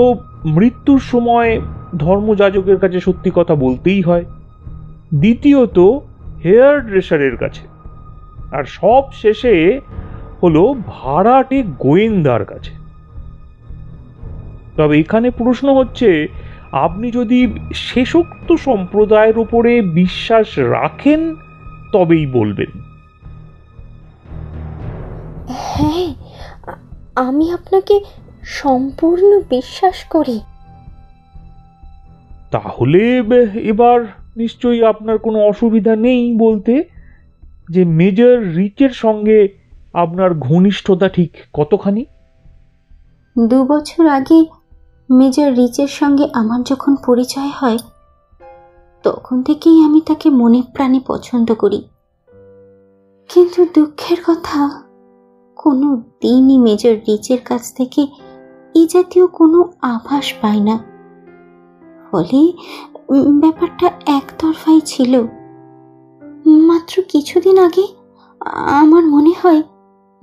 মৃত্যুর 0.45 1.01
সময় 1.11 1.49
ধর্মযাজকের 1.97 2.77
কাছে 2.77 2.99
সত্যি 2.99 3.29
কথা 3.35 3.55
বলতেই 3.55 4.01
হয়। 4.01 4.25
দ্বিতীয়ত 5.15 5.79
হেয়ার 6.45 6.87
ড্রেসারের 6.87 7.37
কাছে। 7.37 7.67
আর 8.51 8.63
সব 8.63 9.03
শেষে 9.13 9.81
হলো 10.43 10.75
ভাড়াটে 10.87 11.63
গোয়েন্দার 11.79 12.45
কাছে। 12.45 12.71
তবে 14.77 14.99
এখানে 14.99 15.31
প্রশ্ন 15.31 15.77
হচ্ছে 15.77 16.27
আপনি 16.71 17.11
যদি 17.11 17.53
শেষোক্ত 17.73 18.53
সম্প্রদায়ের 18.53 19.37
উপরে 19.37 19.81
বিশ্বাস 19.81 20.59
রাখেন 20.59 21.35
তবেই 21.93 22.25
বলবেন। 22.25 22.71
হ্যাঁ 25.49 26.13
আমি 27.15 27.51
আপনাকে 27.51 27.99
সম্পূর্ণ 28.43 29.41
বিশ্বাস 29.49 30.03
করি। 30.03 30.39
তাহলে 32.51 33.23
এবার 33.61 34.05
নিশ্চয়ই 34.37 34.81
আপনার 34.83 35.17
কোনো 35.17 35.39
অসুবিধা 35.47 35.95
নেই 35.95 36.21
বলতে 36.37 36.73
যে 37.69 37.85
মেজর 37.85 38.35
রিচের 38.55 38.89
সঙ্গে 38.89 39.37
আপনার 39.93 40.29
ঘনিষ্ঠতা 40.39 41.07
ঠিক 41.09 41.31
কতখানি? 41.53 42.05
দু 43.35 43.59
বছর 43.63 44.07
আগে 44.07 44.39
মেজর 45.09 45.49
রিচের 45.53 45.87
সঙ্গে 45.87 46.25
আমার 46.33 46.63
যখন 46.63 46.95
পরিচয় 47.05 47.51
হয়, 47.55 47.77
তখন 49.03 49.43
থেকেই 49.43 49.85
আমি 49.85 50.01
তাকে 50.07 50.29
মনে 50.29 50.61
প্রাণে 50.73 50.99
পছন্দ 51.07 51.53
করি। 51.53 51.79
কিন্তু 53.29 53.65
দুঃখের 53.75 54.17
কথা, 54.27 54.61
কোনো 55.55 55.87
দিনই 56.21 56.57
মেজর 56.57 56.95
রিচের 57.07 57.41
কাছ 57.45 57.73
থেকে 57.73 58.01
এই 58.75 58.87
জাতীয় 58.93 59.27
কোনো 59.27 59.59
আভাস 59.81 60.33
পাই 60.41 60.59
না। 60.59 60.75
ফলে 62.11 62.41
ব্যাপারটা 63.21 63.87
একতরফাই 64.05 64.79
ছিল। 64.85 65.21
মাত্র 66.47 67.03
কিছুদিন 67.11 67.59
আগে 67.59 67.87
আমার 68.81 69.03
মনে 69.03 69.33
হয় 69.41 69.63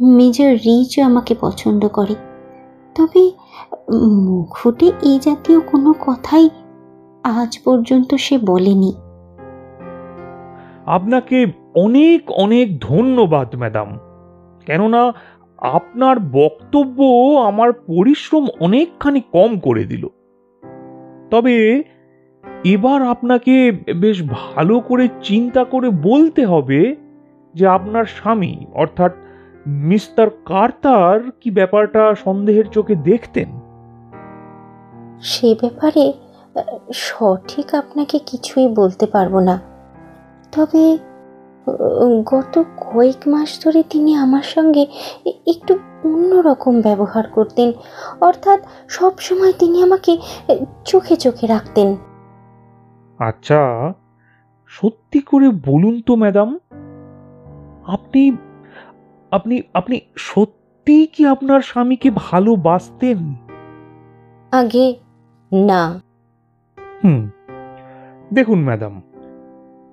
মেজর 0.01 0.53
রিচ 0.53 1.01
আমাকে 1.01 1.35
পছন্দ 1.41 1.89
করে। 1.89 2.15
তবে 2.95 3.31
মুখ 4.07 4.57
ফুটে 4.57 4.87
এই 4.87 5.19
জাতীয় 5.23 5.61
কোনো 5.61 5.93
কথাই 5.93 6.51
আজ 7.25 7.59
পর্যন্ত 7.65 8.15
সে 8.15 8.39
বলেনি। 8.39 8.93
আপনাকে 10.87 11.47
অনেক 11.77 12.31
অনেক 12.31 12.81
ধন্যবাদ, 12.81 13.57
ম্যাডাম। 13.57 13.99
কেননা 14.67 15.13
আপনার 15.59 16.21
বক্তব্য 16.21 17.03
আমার 17.47 17.73
পরিশ্রম 17.73 18.47
অনেকখানি 18.61 19.21
কম 19.21 19.59
করে 19.59 19.85
দিল। 19.85 20.09
তবে 21.31 21.83
এবার 22.65 23.03
আপনাকে 23.03 23.73
বেশ 23.97 24.23
ভালো 24.23 24.81
করে 24.81 25.09
চিন্তা 25.23 25.65
করে 25.65 25.91
বলতে 25.91 26.47
হবে 26.47 26.97
যে 27.55 27.67
আপনার 27.67 28.05
স্বামী, 28.05 28.67
অর্থাৎ 28.75 29.13
মিস্টার 29.67 30.31
কার্তার 30.31 31.31
কি 31.41 31.51
ব্যাপারটা 31.51 32.15
সন্দেহের 32.25 32.65
চোখে 32.65 32.95
দেখতেন? 32.95 33.61
সে 35.23 35.55
ব্যাপারে, 35.61 36.13
সঠিক 36.95 37.75
আপনাকে 37.75 38.19
কিছুই 38.27 38.69
বলতে 38.69 39.07
পারব 39.07 39.39
না। 39.39 39.61
তবে, 40.53 40.99
গত 42.25 42.63
কয়েক 42.77 43.29
মাস 43.29 43.65
ধরে 43.65 43.83
তিনি 43.91 44.15
আমার 44.15 44.43
সঙ্গে 44.43 44.87
একটু 45.47 45.79
অন্যরকম 46.05 46.81
ব্যবহার 46.81 47.25
করতেন। 47.27 47.73
অর্থাৎ 48.21 48.61
সব 48.89 49.19
সময় 49.19 49.53
তিনি 49.59 49.83
আমাকে 49.83 50.19
চোখে 50.85 51.17
চোখে 51.17 51.47
রাখতেন। 51.47 51.97
আচ্ছা 53.21 53.93
সত্যি 54.67 55.21
করে 55.21 55.49
বলুন 55.49 56.01
তো 56.01 56.17
ম্যাডাম 56.17 56.59
আপনি 57.87 58.37
আপনি 59.31 59.63
আপনি 59.75 60.01
সত্যিই 60.17 61.07
কি 61.07 61.27
আপনার 61.27 61.61
স্বামীকে 61.61 62.11
ভালোবাসতেন? 62.17 63.35
আগে 64.53 64.97
না। 65.53 66.01
হুম 67.05 67.31
দেখুন 68.33 68.63
ম্যাডাম 68.63 69.03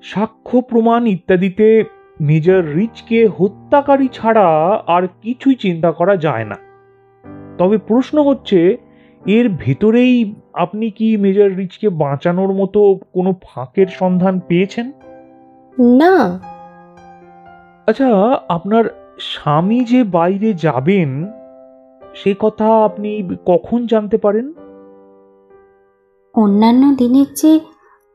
সাক্ষ্য 0.03 0.61
প্রমাণ 0.61 1.07
ইত্যাদিতে 1.07 1.83
মেজর 2.21 2.63
রিচকে 2.65 3.27
হত্যাকারী 3.27 4.07
ছাড়া 4.07 4.47
আর 4.87 5.07
কিছুই 5.21 5.55
চিন্তা 5.55 5.91
করা 5.91 6.17
যায় 6.17 6.45
না। 6.45 6.57
তবে 7.57 7.77
প্রশ্ন 7.77 8.23
হচ্ছে 8.23 8.77
এর 9.27 9.49
ভেতরেই 9.49 10.35
আপনি 10.53 10.91
কি 10.91 11.17
মেজর 11.17 11.49
রিচকে 11.49 11.89
বাঁচানোর 11.89 12.51
মতো 12.53 12.99
কোনো 13.13 13.33
ফাঁকের 13.43 13.87
সন্ধান 13.87 14.39
পেয়েছেন? 14.47 14.91
না। 15.77 16.39
আচ্ছা 17.87 18.07
আপনার 18.49 19.15
স্বামী 19.19 19.79
যে 19.79 20.03
বাইরে 20.03 20.53
যাবেন 20.53 21.09
সে 22.15 22.35
কথা 22.39 22.85
আপনি 22.85 23.29
কখন 23.45 23.85
জানতে 23.85 24.17
পারেন? 24.17 24.53
অন্যান্য 26.33 26.95
দিনের 26.95 27.25
চেয়ে 27.35 27.59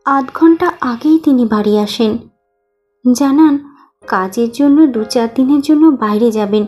আধ 0.04 0.25
ঘণ্টা 0.35 0.73
আগেই 0.81 1.19
তিনি 1.19 1.45
বাড়ি 1.45 1.78
আসেন। 1.78 2.19
জানান 3.16 3.59
কাজের 4.07 4.49
জন্য 4.52 4.87
দু 4.87 5.04
চার 5.04 5.28
দিনের 5.35 5.61
জন্য 5.61 5.87
বাইরে 5.87 6.31
যাবেন। 6.31 6.66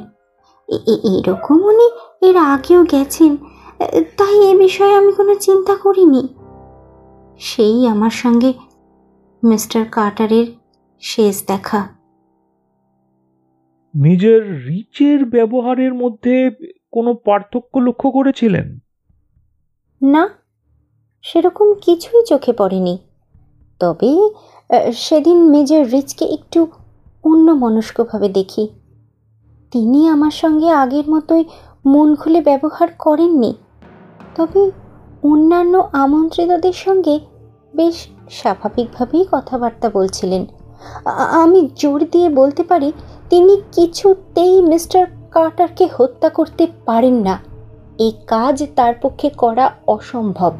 এরকম 0.68 1.56
উনি 1.64 1.88
এর 2.28 2.36
আগেও 2.36 2.84
গেছেন। 2.84 3.36
তাই 3.78 4.50
এ 4.50 4.58
বিষয়ে 4.58 4.94
আমি 4.94 5.12
কোনো 5.12 5.34
চিন্তা 5.34 5.76
করিনি। 5.76 6.28
সেই 7.38 7.86
আমার 7.86 8.10
সঙ্গে 8.10 8.52
মিস্টার 9.44 9.84
কার্টারের 9.92 10.46
শেষ 11.00 11.46
দেখা। 11.46 11.88
মেজর 13.94 14.40
রিচের 14.42 15.24
ব্যবহারের 15.24 15.94
মধ্যে 15.94 16.50
কোনো 16.92 17.14
পার্থক্য 17.14 17.78
লক্ষ্য 17.78 18.10
করেছিলেন? 18.10 18.78
না 20.02 20.28
সেরকম 21.22 21.74
কিছুই 21.74 22.22
চোখে 22.26 22.52
পড়েনি। 22.52 22.98
তবে 23.78 24.30
সেদিন 24.92 25.50
মেজর 25.50 25.84
রিচকে 25.90 26.24
একটু 26.24 26.66
অন্য 27.24 27.52
মনস্কভাবে 27.52 28.28
দেখি। 28.28 28.68
তিনি 29.70 30.08
আমার 30.08 30.30
সঙ্গে 30.30 30.68
আগের 30.70 31.10
মতোই 31.10 31.44
মন 31.86 32.14
খুলে 32.14 32.40
ব্যবহার 32.40 32.88
করেননি। 32.98 33.54
তবে 34.36 34.70
অন্যান্য 35.22 35.88
আমন্ত্রিতদের 35.92 36.72
সঙ্গে 36.72 37.20
বেশ 37.76 37.96
স্বাভাবিকভাবেই 38.30 39.24
কথাবার্তা 39.32 39.90
বলছিলেন। 39.90 40.46
আমি 41.42 41.68
জোর 41.76 42.04
দিয়ে 42.12 42.28
বলতে 42.28 42.62
পারি 42.62 42.92
তিনি 43.30 43.56
কিছুতেই 43.72 44.62
মিস্টার 44.62 45.06
কার্টারকে 45.30 45.88
হত্যা 45.96 46.28
করতে 46.28 46.66
পারেন 46.86 47.14
না। 47.14 47.38
এই 47.98 48.12
কাজ 48.26 48.64
তার 48.76 48.94
পক্ষে 49.02 49.28
করা 49.30 49.70
অসম্ভব। 49.86 50.52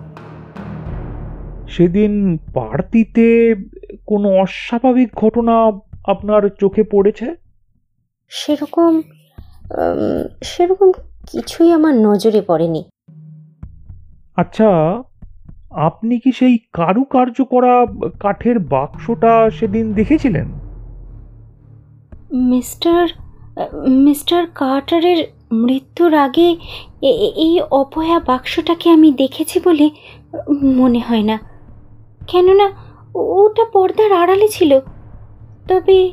সেদিন 1.69 2.39
পার্টিতে 2.55 3.55
কোনো 4.07 4.29
অস্বাভাবিক 4.37 5.11
ঘটনা 5.15 5.55
আপনার 6.05 6.43
চোখে 6.61 6.83
পড়েছে? 6.83 7.35
সেরকম 8.29 9.03
সেরকম 10.43 10.93
কিছুই 11.31 11.73
আমার 11.73 11.95
নজরে 11.95 12.41
পড়েনি। 12.41 12.85
আচ্ছা 14.37 14.69
আপনি 15.71 16.19
কি 16.19 16.33
সেই 16.33 16.59
কারুকার্য 16.73 17.45
করা 17.45 17.87
কাঠের 18.21 18.59
বাক্সটা 18.59 19.51
সেদিন 19.51 19.93
দেখেছিলেন? 19.93 20.53
মিস্টার 22.33 23.09
মিস্টার 23.89 24.47
কার্টারের 24.55 25.25
মৃত্যুর 25.53 26.15
আগে 26.15 26.57
এই 27.37 27.61
অপয়া 27.71 28.21
বাক্সটাকে 28.21 28.91
আমি 28.91 29.13
দেখেছি 29.13 29.61
বলে 29.65 29.91
মনে 30.63 30.99
হয় 30.99 31.23
না। 31.23 31.39
কেননা 32.27 32.67
ওটা 33.15 33.65
পর্দার 33.73 34.13
আড়ালে 34.13 34.49
ছিল। 34.49 34.81
তবে 35.69 36.13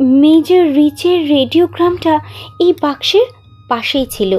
মেজর 0.00 0.64
রিচের 0.72 1.28
রেডিওগ্রামটা 1.28 2.20
এই 2.60 2.74
বাক্সের 2.82 3.37
পাশেই 3.68 4.06
ছিল। 4.10 4.32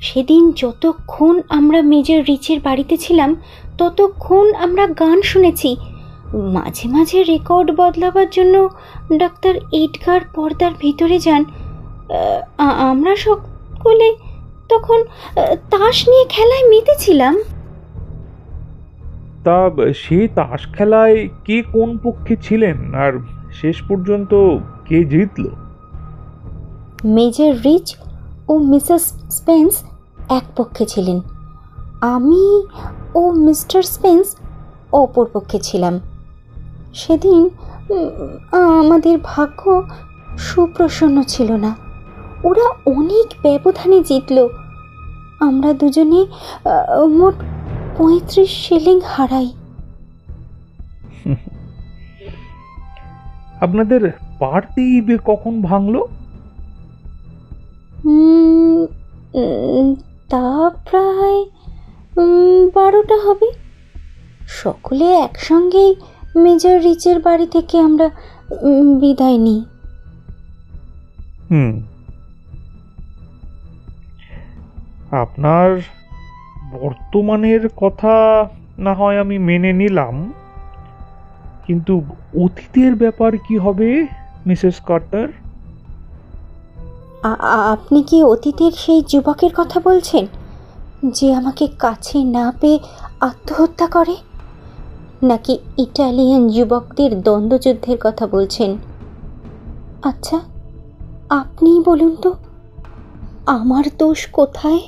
সেদিন 0.00 0.42
যতক্ষণ 0.62 1.34
আমরা 1.58 1.80
মেজর 1.92 2.20
রিচের 2.30 2.58
বাড়িতে 2.60 2.94
ছিলাম 3.04 3.30
ততক্ষণ 3.78 4.46
আমরা 4.64 4.84
গান 5.00 5.18
শুনেছি। 5.30 5.70
মাঝে 6.56 6.86
মাঝে 6.94 7.18
রেকর্ড 7.32 7.68
বদলাবার 7.80 8.28
জন্য 8.36 8.54
ডাক্তার 9.22 9.54
এডগার 9.82 10.22
পর্দার 10.34 10.72
ভিতরে 10.78 11.16
যান। 11.26 11.42
আমরা 12.90 13.12
সকলে 13.26 14.08
তখন 14.68 15.00
তাস 15.72 15.96
নিয়ে 16.08 16.26
খেলায় 16.34 16.66
মেতেছিলাম। 16.72 17.34
তা 19.44 19.58
সে 20.02 20.18
তাস 20.38 20.60
খেলায় 20.74 21.18
কে 21.46 21.56
কোন 21.74 21.90
পক্ষে 22.04 22.34
ছিলেন? 22.46 22.76
আর 23.04 23.12
শেষ 23.60 23.76
পর্যন্ত 23.88 24.32
কে 24.88 24.98
জিতলো? 25.12 25.50
মেজর 27.16 27.52
রিচ 27.64 27.88
ও 28.48 28.58
মিসেস 28.58 29.12
স্পেন্স 29.30 29.82
এক 30.28 30.42
পক্ষে 30.56 30.86
ছিলেন। 30.86 31.20
আমি 32.00 32.66
ও 33.14 33.30
মিস্টার 33.30 33.82
স্পেন্স 33.82 34.36
অপর 34.92 35.26
পক্ষে 35.32 35.58
ছিলাম। 35.58 36.00
সেদিন 36.94 37.48
আমাদের 38.52 39.18
ভাগ্য 39.24 39.82
সুপ্রসন্ন 40.38 41.22
ছিল 41.22 41.52
না। 41.52 41.76
ওরা 42.44 42.68
অনেক 42.86 43.34
ব্যবধানে 43.42 44.00
জিতল। 44.00 44.48
আমরা 45.40 45.72
দুজনে 45.72 46.26
মোট 47.18 47.34
পঁয়ত্রিশ 47.98 48.68
শিলিং 48.68 49.00
হারাই। 49.06 49.52
আপনাদের 53.60 54.10
পার্টি 54.38 55.18
কখন 55.24 55.62
ভাঙলো? 55.62 56.08
তা 60.30 60.46
প্রায় 60.90 61.40
বারোটা 62.74 63.16
হবে। 63.16 63.48
সকলে 64.62 65.06
একসঙ্গেই 65.16 65.90
মেজর 66.36 66.76
রিচের 66.80 67.18
বাড়ি 67.20 67.46
থেকে 67.46 67.76
আমরা 67.80 68.06
বিদায় 69.00 69.38
নিই। 69.38 69.60
হুম। 71.50 71.72
আপনার 75.14 75.68
বর্তমানের 76.72 77.62
কথা 77.76 78.14
না 78.78 78.92
হয় 78.94 79.16
আমি 79.20 79.36
মেনে 79.38 79.72
নিলাম, 79.72 80.16
কিন্তু 81.66 81.94
অতীতের 82.44 82.92
ব্যাপার 82.94 83.32
কি 83.46 83.56
হবে, 83.58 83.90
মিসেস 84.46 84.76
কার্টার? 84.80 85.28
আপনি 87.74 88.02
কি 88.02 88.18
অতীতের 88.24 88.72
সেই 88.72 89.00
যুবকের 89.08 89.52
কথা 89.56 89.80
বলছেন, 89.80 90.26
যে 91.16 91.34
আমাকে 91.34 91.66
কাছে 91.78 92.18
না 92.24 92.46
পেয়ে 92.60 92.78
আত্মহত্যা 93.20 93.86
করে? 93.86 94.16
নাকি 95.22 95.58
ইটালিয়ান 95.78 96.48
যুবকদের 96.48 97.22
দ্বন্দ্বযুদ্ধের 97.22 97.98
কথা 98.02 98.26
বলছেন? 98.26 98.76
আচ্ছা 100.04 100.38
আপনিই 101.30 101.80
বলুন 101.84 102.16
তো, 102.22 102.30
আমার 103.46 103.84
দোষ 103.98 104.20
কোথায়? 104.32 104.82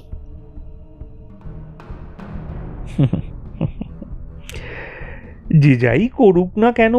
যে 5.62 5.72
যাই 5.76 6.08
করুক 6.08 6.50
না 6.58 6.70
কেন, 6.72 6.94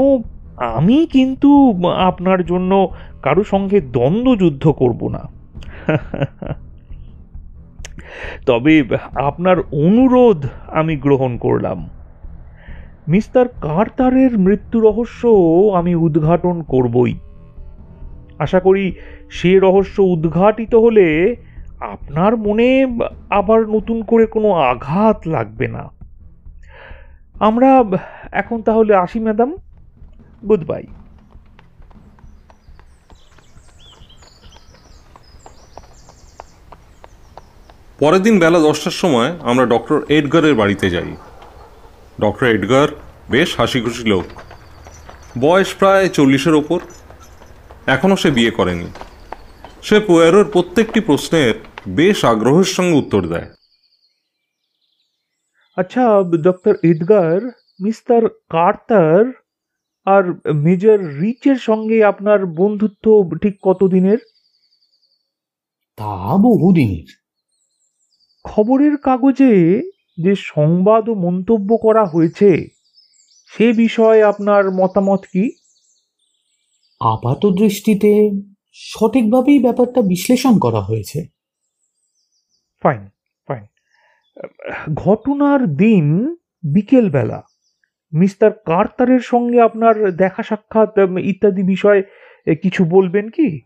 আমি 0.76 0.98
কিন্তু 1.06 1.50
আপনার 2.10 2.39
জন্য 2.46 2.72
কারও 3.21 3.43
সঙ্গে 3.43 3.82
দ্বন্দ্বযুদ্ধ 3.82 4.67
করব 4.67 5.08
না। 5.08 5.29
তবে 8.45 8.84
আপনার 9.15 9.60
অনুরোধ 9.60 10.45
আমি 10.67 10.97
গ্রহণ 10.97 11.38
করলাম। 11.38 11.89
মিস্টার 13.08 13.47
কার্তারের 13.47 14.39
মৃত্যু 14.39 14.79
রহস্য 14.79 15.27
আমি 15.75 15.95
উদ্ঘাটন 15.95 16.62
করবই। 16.62 17.19
আশা 18.39 18.60
করি 18.60 18.95
সে 19.32 19.60
রহস্য 19.60 19.99
উদ্ঘাটিত 20.01 20.75
হলে 20.75 21.36
আপনার 21.79 22.38
মনে 22.38 22.86
আবার 23.29 23.69
নতুন 23.69 24.03
করে 24.03 24.25
কোনো 24.25 24.51
আঘাত 24.51 25.27
লাগবে 25.27 25.67
না। 25.67 25.91
আমরা 27.39 27.84
এখন 28.32 28.62
তাহলে 28.62 28.95
আসি, 28.95 29.19
ম্যাডাম। 29.19 29.58
Good 30.47 30.63
bye. 30.65 30.84
পরের 38.00 38.22
দিন 38.22 38.40
বেলা 38.40 38.60
দশটার 38.60 38.92
সময় 38.92 39.40
আমরা 39.40 39.66
ডক্টর 39.66 40.02
এডগারের 40.10 40.56
বাড়িতে 40.56 40.90
যাই। 40.90 41.16
ডক্টর 42.22 42.46
এডগার 42.46 42.88
বেশ 43.30 43.60
হাসি 43.60 43.82
খুশি 43.82 44.04
লোক। 44.04 44.24
বয়স 45.40 45.76
প্রায় 45.76 46.10
চল্লিশের 46.10 46.54
ওপর। 46.54 46.80
এখনও 47.88 48.16
সে 48.16 48.32
বিয়ে 48.32 48.52
করেনি। 48.52 48.88
সে 49.84 50.00
পোয়ারোর 50.00 50.50
প্রত্যেকটি 50.54 51.00
প্রশ্নের 51.00 51.54
বেশ 51.90 52.26
আগ্রহের 52.26 52.64
সঙ্গে 52.64 52.98
উত্তর 52.98 53.28
দেয়। 53.28 53.50
আচ্ছা 55.76 56.08
ডক্টর 56.42 56.76
এডগার 56.84 57.46
মিস্টার 57.82 58.28
কার্তার 58.30 59.26
আর 60.06 60.54
মেজর 60.54 61.00
রিচের 61.00 61.56
সঙ্গে 61.56 62.04
আপনার 62.04 62.46
বন্ধুত্ব 62.46 63.30
ঠিক 63.42 63.58
কতদিনের? 63.62 64.18
তা 65.98 66.38
বহুদিনের। 66.38 67.29
খবরের 68.43 68.97
কাগজে 68.97 69.82
যে 70.17 70.36
সংবাদ 70.36 71.10
ও 71.10 71.13
মন্তব্য 71.15 71.78
করা 71.78 72.06
হয়েছে 72.06 72.67
সে 73.52 73.73
বিষয়ে 73.73 74.23
আপনার 74.23 74.71
মতামত 74.71 75.21
কি? 75.34 75.52
আপাত 77.02 77.45
দৃষ্টিতে 77.45 78.12
সঠিকভাবেই 78.73 79.60
ব্যাপারটা 79.60 80.02
বিশ্লেষণ 80.02 80.60
করা 80.60 80.82
হয়েছে। 80.82 81.19
Fine 82.84 83.02
fine. 83.47 83.65
ঘটনার 84.93 85.75
দিন 85.75 86.36
বিকেলবেলা 86.63 87.43
মিস্টার 88.13 88.52
কার্তারের 88.65 89.19
সঙ্গে 89.19 89.62
আপনার 89.62 90.12
দেখা 90.12 90.43
সাক্ষাৎ 90.43 90.89
ইত্যাদি 91.23 91.63
বিষয়ে 91.63 92.02
কিছু 92.56 92.86
বলবেন 92.86 93.30
কি? 93.30 93.62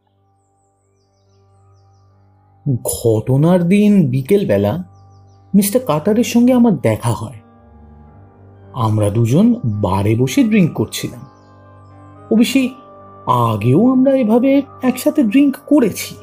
ঘটনার 2.83 3.63
দিন 3.63 4.09
বিকেলবেলা 4.09 4.83
মিস্টার 5.55 5.81
কাটারের 5.85 6.23
সঙ্গে 6.23 6.53
আমার 6.53 6.77
দেখা 6.77 7.09
হয়। 7.09 7.35
আমরা 8.73 9.09
দুজন 9.09 9.55
বারে 9.65 10.15
বসে 10.15 10.43
ড্রিঙ্ক 10.43 10.73
করছিলাম। 10.73 11.25
অবশ্যই 12.31 12.69
আগেও 13.27 13.91
আমরা 13.91 14.11
এভাবে 14.11 14.61
একসাথে 14.83 15.23
ড্রিঙ্ক 15.23 15.55
করেছি। 15.65 16.15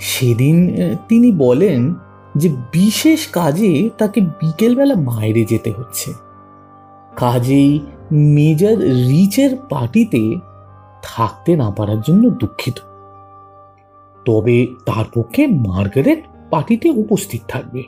সেদিন 0.00 0.70
তিনি 1.08 1.32
বলেন 1.32 1.94
যে 2.36 2.48
বিশেষ 2.72 3.26
কাজে 3.26 3.90
তাকে 3.98 4.20
বিকেলবেলা 4.20 4.94
বাইরে 4.94 5.44
যেতে 5.44 5.72
হচ্ছে। 5.72 6.12
কাজেই 7.16 7.80
মেজর 8.12 8.78
রিচের 8.78 9.56
পার্টিতে 9.56 10.36
থাকতে 11.02 11.56
না 11.56 11.70
পারার 11.70 12.00
জন্য 12.00 12.30
দুঃখিত। 12.30 12.74
তবে 14.24 14.66
তার 14.86 15.04
পক্ষে 15.14 15.46
মার্গারেট 15.46 16.24
পার্টিতে 16.50 16.90
উপস্থিত 16.90 17.40
থাকবে। 17.48 17.82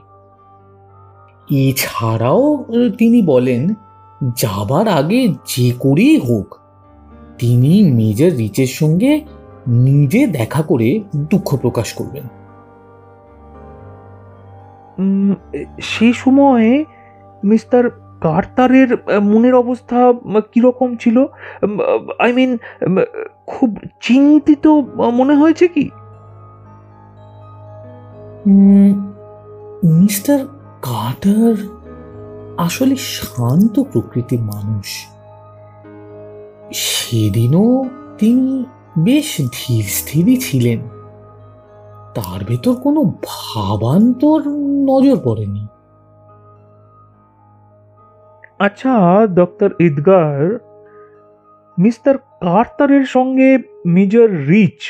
এছাড়াও 1.50 2.64
তিনি 2.98 3.22
বলেন 3.22 3.68
যাবার 4.36 4.88
আগে 4.88 5.28
যে 5.28 5.72
করেই 5.78 6.18
হোক 6.18 6.56
তিনি 7.38 7.92
মেজর 7.92 8.36
রিচের 8.36 8.66
সঙ্গে 8.66 9.24
নিজে 9.68 10.26
দেখা 10.26 10.62
করে 10.62 11.00
দুঃখ 11.16 11.56
প্রকাশ 11.56 11.92
করবেন। 11.92 12.22
উম, 14.98 15.34
সে 15.80 16.12
সময়ে 16.12 16.84
মিস্টার 17.44 17.90
কার্তারের 18.20 19.20
মনের 19.22 19.54
অবস্থা 19.54 20.12
কীরকম 20.52 20.96
ছিল? 20.96 21.26
আই 22.18 22.32
মিন 22.32 22.58
খুব 23.46 23.76
চিন্তিত 24.00 24.66
মনে 25.12 25.34
হয়েছে 25.34 25.68
কি? 25.68 25.90
মিস্টার 28.46 30.38
কার্টার 30.82 31.54
আসলে 32.56 32.96
শান্ত 32.96 33.80
প্রকৃতির 33.80 34.40
মানুষ। 34.40 35.06
সেদিনও 36.74 37.84
তিনি 38.18 38.64
বেশ 38.98 39.40
ধীর 39.52 39.84
স্থিরই 39.84 40.36
ছিলেন। 40.36 40.78
তার 42.14 42.44
ভেতর 42.44 42.74
কোনো 42.74 43.04
ভাবান্তর 43.04 44.42
নজর 44.86 45.16
পড়েনি। 45.24 45.66
আচ্ছা 48.58 49.26
ডক্টর 49.26 49.70
ইদগার, 49.80 50.58
মিস্টার 51.78 52.18
কার্তারের 52.18 53.04
সঙ্গে 53.06 53.58
মেজর 53.86 54.28
রিচ, 54.30 54.80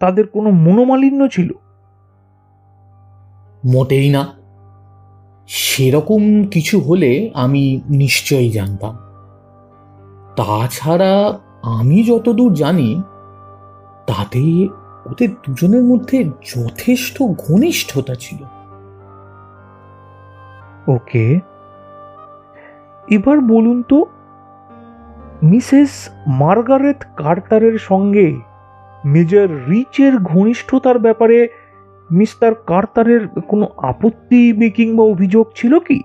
তাদের 0.00 0.26
কোনো 0.26 0.50
মনোমালিন্য 0.50 1.28
ছিল? 1.28 1.50
মোটেই 3.64 4.10
না। 4.10 4.28
সেরকম 5.46 6.44
কিছু 6.44 6.80
হলে 6.80 7.30
আমি 7.34 7.80
নিশ্চয়ই 7.88 8.50
জানতাম। 8.50 8.98
তাছাড়া 10.36 11.38
আমি 11.62 12.02
যতদূর 12.02 12.54
জানি, 12.54 13.02
তাতে 14.06 14.68
ওদের 15.06 15.28
দুজনের 15.28 15.82
মধ্যে 15.82 16.24
যথেষ্ট 16.24 17.22
ঘনিষ্ঠতা 17.22 18.14
ছিল। 18.14 18.44
ওকে। 20.94 21.40
এবার 23.10 23.40
বলুন 23.40 23.82
তো, 23.82 24.06
মিসেস 25.42 26.08
মার্গারেট 26.26 27.04
কার্টারের 27.16 27.78
সঙ্গে 27.78 28.36
মেজর 29.04 29.48
রিচের 29.68 30.18
ঘনিষ্ঠতার 30.18 30.98
ব্যাপারে 30.98 31.61
মিস্টার 32.12 32.54
কার্তারের 32.54 33.28
কোনো 33.28 33.68
আপত্তি, 33.76 34.52
বা 34.52 34.68
কিংবা 34.68 35.04
অভিযোগ 35.04 35.46
ছিল 35.56 35.78
কি? 35.78 36.02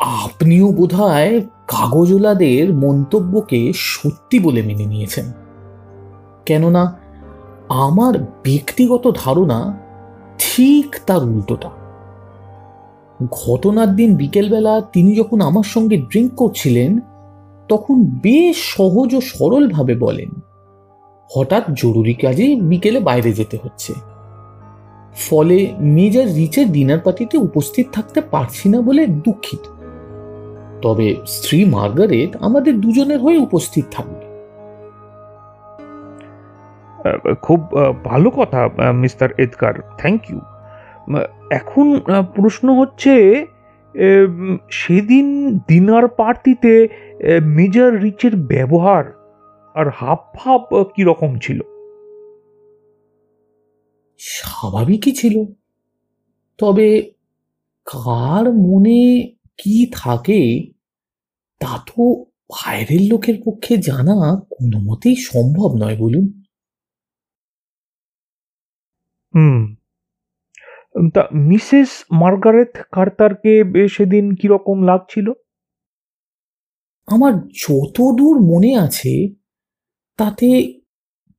আপনিও 0.00 0.72
বোধহয় 0.72 1.40
কাগজওয়ালাদের 1.66 2.74
মন্তব্যকে 2.74 3.72
সত্যি 3.74 4.38
বলে 4.38 4.62
মেনে 4.62 4.86
নিয়েছেন। 4.86 5.32
কেননা 6.46 6.98
আমার 7.68 8.18
ব্যক্তিগত 8.18 9.12
ধারণা 9.14 9.78
ঠিক 10.38 10.96
তার 11.06 11.22
উল্টোটা। 11.24 11.70
ঘটনার 13.30 13.96
দিন 13.96 14.16
বিকেলবেলা 14.16 14.80
তিনি 14.80 15.16
যখন 15.16 15.40
আমার 15.40 15.62
সঙ্গে 15.62 15.96
ড্রিঙ্ক 15.96 16.34
করছিলেন, 16.34 17.00
তখন 17.68 18.04
বেশ 18.04 18.56
সহজ 18.76 19.14
ও 19.14 19.20
সরলভাবে 19.20 19.94
বলেন, 19.94 20.30
হঠাৎ 21.30 21.64
জরুরি 21.70 22.14
কাজে 22.14 22.56
বিকেলে 22.56 23.00
বাইরে 23.00 23.32
যেতে 23.32 23.58
হচ্ছে। 23.62 24.11
ফলে 25.16 25.72
মেজর 25.80 26.26
রিচের 26.34 26.72
ডিনার 26.72 26.98
পার্টিতে 26.98 27.38
উপস্থিত 27.38 27.86
থাকতে 27.92 28.20
পারছি 28.20 28.68
না 28.68 28.80
বলে 28.80 29.06
দুঃখিত। 29.06 29.62
তবে 30.82 31.14
স্ত্রী 31.26 31.64
মার্গারেট 31.64 32.36
আমাদের 32.40 32.80
দুজনের 32.80 33.18
হয়ে 33.18 33.38
উপস্থিত 33.38 33.84
থাকবে। 33.90 34.24
খুব 37.42 37.60
ভালো 38.04 38.30
কথা 38.30 38.68
মিস্টার 38.92 39.28
এদকার 39.38 39.74
থ্যাংক 39.98 40.30
ইউ 40.30 40.40
এখন 41.50 42.00
প্রশ্ন 42.34 42.66
হচ্ছে 42.80 43.46
সেদিন 44.70 45.58
ডিনার 45.68 46.08
পার্টিতে 46.08 46.88
মেজর 47.42 48.00
রিচের 48.00 48.36
ব্যবহার 48.36 49.04
আর 49.74 49.86
হাব 49.90 50.20
ভাব 50.36 50.60
কীরকম 50.94 51.38
ছিল? 51.38 51.60
স্বাভাবিকই 54.22 55.12
ছিল। 55.12 55.36
তবে 56.58 57.12
কার 57.86 58.52
মনে 58.52 59.00
কি 59.58 59.90
থাকে 59.92 60.72
তা 61.60 61.78
তো 61.86 62.02
বাইরের 62.24 63.02
লোকের 63.10 63.34
পক্ষে 63.44 63.76
জানা 63.76 64.16
কোনো 64.50 64.78
মতেই 64.78 65.16
সম্ভব 65.16 65.70
নয় 65.78 65.96
বলুন। 65.96 66.42
হুম। 69.34 69.56
তা 71.14 71.22
মিসেস 71.32 72.04
মার্গারেট 72.10 72.72
কার্তারকে 72.92 73.52
সেদিন 73.88 74.34
কীরকম 74.34 74.82
লাগছিল? 74.82 75.26
আমার 77.08 77.32
যতদূর 77.48 78.36
মনে 78.42 78.76
আছে 78.76 79.28
তাতে 80.18 80.48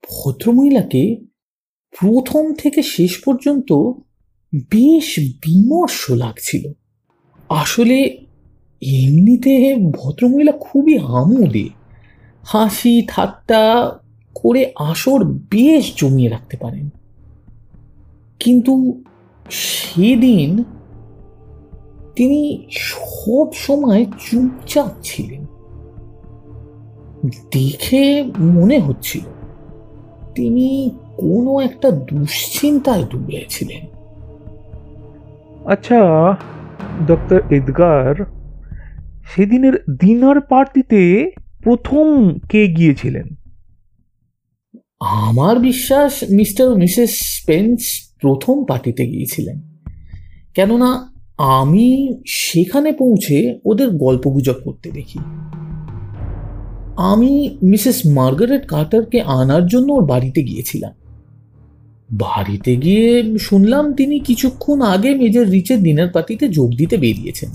ভদ্রমহিলাকে 0.04 1.23
প্রথম 2.00 2.54
থেকে 2.54 2.82
শেষ 2.84 3.18
পর্যন্ত 3.18 3.74
বেশ 4.56 5.20
বিমর্ষ 5.20 6.12
লাগছিল। 6.12 6.72
আসলে 7.50 8.04
এমনিতে 8.82 9.76
ভদ্রমহিলা 9.76 10.52
খুবই 10.52 10.98
আমোদে। 10.98 11.70
হাসি, 12.44 13.06
ঠাট্টা 13.08 13.92
করে 14.36 14.72
আসর 14.76 15.24
বেশ 15.24 15.94
জমিয়ে 15.98 16.30
রাখতে 16.30 16.58
পারেন। 16.58 16.90
কিন্তু 18.40 19.04
সেদিন 19.50 20.64
তিনি 22.16 22.68
সব 22.72 23.54
সময় 23.54 24.06
চুপচাপ 24.06 24.90
ছিলেন। 25.04 25.46
দেখে 27.52 28.24
মনে 28.40 28.80
হচ্ছিল, 28.80 29.22
তিনি 30.36 30.92
কোনো 31.18 31.60
একটা 31.60 31.92
দুশ্চিন্তায় 31.92 33.04
ডুবেছিলেন। 33.04 33.86
আচ্ছা 35.66 36.32
ডক্টর 37.08 37.42
এদগার 37.50 38.26
সেদিনের 39.26 39.74
ডিনার 39.74 40.42
পার্টিতে 40.42 41.32
প্রথম 41.64 42.38
কে 42.50 42.68
গিয়েছিলেন? 42.68 43.28
আমার 45.00 45.60
বিশ্বাস 45.60 46.24
মিস্টার 46.32 46.68
ও 46.68 46.76
মিসেস 46.76 47.10
স্পেন্স 47.16 47.80
প্রথম 48.22 48.66
পার্টিতে 48.66 49.08
গিয়েছিলেন। 49.08 49.62
কেননা 50.54 51.14
আমি 51.38 52.18
সেখানে 52.28 52.92
পৌঁছে 52.92 53.60
ওদের 53.66 53.90
গল্পগুজব 53.90 54.56
করতে 54.64 54.92
দেখি। 54.92 55.20
আমি 56.98 57.58
মিসেস 57.64 58.02
মার্গারেট 58.06 58.68
কার্টারকে 58.68 59.22
আনার 59.22 59.68
জন্য 59.68 59.94
ওর 59.94 60.06
বাড়িতে 60.06 60.44
গিয়েছিলাম। 60.44 60.92
বাড়িতে 62.14 62.76
গিয়ে 62.76 63.38
শুনলাম 63.38 63.94
তিনি 63.94 64.20
কিছুক্ষণ 64.20 64.82
আগে 64.82 65.16
মেজর 65.16 65.46
রিচের 65.46 65.84
ডিনার 65.84 66.08
পার্টিতে 66.08 66.50
যোগ 66.50 66.70
দিতে 66.70 66.98
বেরিয়েছেন। 66.98 67.50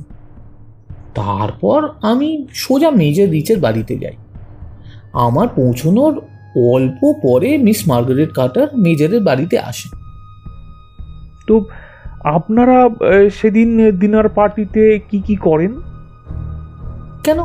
তারপর 1.14 1.88
আমি 2.02 2.46
সোজা 2.54 2.90
মেজর 2.90 3.28
রিচের 3.28 3.60
বাড়িতে 3.60 3.98
যাই। 3.98 4.16
আমার 5.12 5.48
পৌঁছানোর 5.48 6.20
অল্প 6.72 7.12
পরে 7.22 7.58
মিস 7.58 7.88
মার্গারেট 7.88 8.32
কার্টার 8.32 8.68
মেজরের 8.78 9.22
বাড়িতে 9.22 9.58
আসেন 9.58 9.98
তো 11.46 11.64
আপনারা 12.24 12.88
সেদিন 13.30 13.98
ডিনার 13.98 14.28
পার্টিতে 14.28 15.00
কি 15.10 15.20
কি 15.20 15.36
করেন? 15.36 15.74
কেন? 17.24 17.38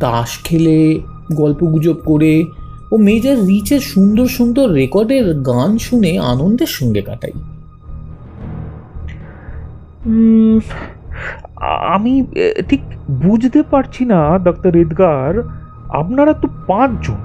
তাস 0.00 0.38
খেলে 0.44 1.00
গল্পগুজব 1.32 1.96
করে 2.04 2.44
ও 2.92 2.96
মেজর 2.96 3.36
রিচের 3.36 3.80
সুন্দর 3.80 4.26
সুন্দর 4.26 4.70
রেকর্ডের 4.70 5.34
গান 5.34 5.78
শুনে 5.78 6.18
আনন্দের 6.18 6.66
সঙ্গে 6.66 7.02
কাটাই। 7.02 7.32
আমি 11.94 12.26
ঠিক 12.68 12.80
বুঝতে 13.10 13.62
পারছি 13.62 14.04
না 14.04 14.38
ডক্টর 14.38 14.76
এদগার 14.76 15.34
আপনারা 15.88 16.32
তো 16.32 16.48
পাঁচজন। 16.66 17.20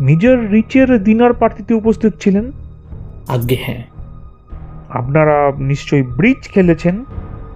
মেজর 0.00 0.48
রিচের 0.48 1.04
ডিনার 1.04 1.32
পার্টিতে 1.32 1.74
উপস্থিত 1.74 2.12
ছিলেন? 2.20 2.52
আজ্ঞে 3.28 3.56
হ্যাঁ। 3.60 3.82
আপনারা 4.90 5.52
নিশ্চয়ই 5.58 6.02
ব্রিজ 6.02 6.48
খেলেছেন? 6.48 7.04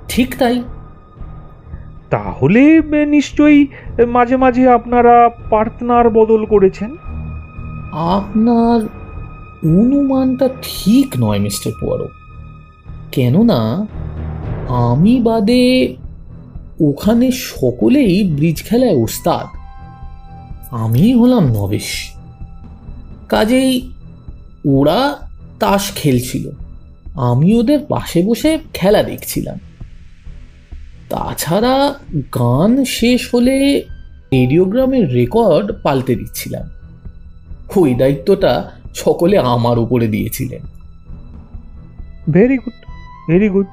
ঠিক 0.09 0.35
তাই। 0.38 0.62
তাহলে 2.11 2.83
নিশ্চয়ই 3.07 3.66
মাঝে 4.07 4.37
মাঝে 4.37 4.68
আপনারা 4.68 5.31
পার্টনার 5.51 6.11
বদল 6.11 6.44
করেছেন? 6.44 6.97
আপনার 7.92 8.81
অনুমানটা 9.79 10.49
ঠিক 10.62 11.14
নয়, 11.21 11.38
মিস্টার 11.38 11.73
পোয়ারো। 11.81 12.09
কেননা, 13.12 13.87
আমি 14.68 15.21
বাদে 15.21 15.97
ওখানে 16.81 17.31
সকলেই 17.33 18.33
ব্রিজ 18.33 18.62
খেলায় 18.62 18.97
ওস্তাদ। 18.97 19.59
আমি 20.71 21.14
হলাম 21.14 21.44
নবেশ। 21.44 22.12
কাজেই 23.29 23.92
ওরা 24.66 25.18
তাস 25.61 25.92
খেলছিল। 25.94 26.51
আমি 27.14 27.55
ওদের 27.55 27.79
পাশে 27.88 28.23
বসে 28.23 28.59
খেলা 28.75 29.03
দেখছিলাম। 29.03 29.59
তাছাড়া 31.11 31.94
গান 32.35 32.85
শেষ 32.85 33.35
হলে 33.35 33.85
রেডিওগ্রামের 34.33 35.12
রেকর্ড 35.12 35.73
পাল্টে 35.83 36.14
দিচ্ছিলাম। 36.14 36.68
ওই 37.77 37.94
দায়িত্বটা 37.94 38.71
সকলে 38.94 39.38
আমার 39.38 39.79
উপরে 39.79 40.07
দিয়েছিলেন। 40.07 40.62
ভেরি 42.33 42.59
গুড 42.59 42.79
ভেরি 43.29 43.49
গুড 43.49 43.66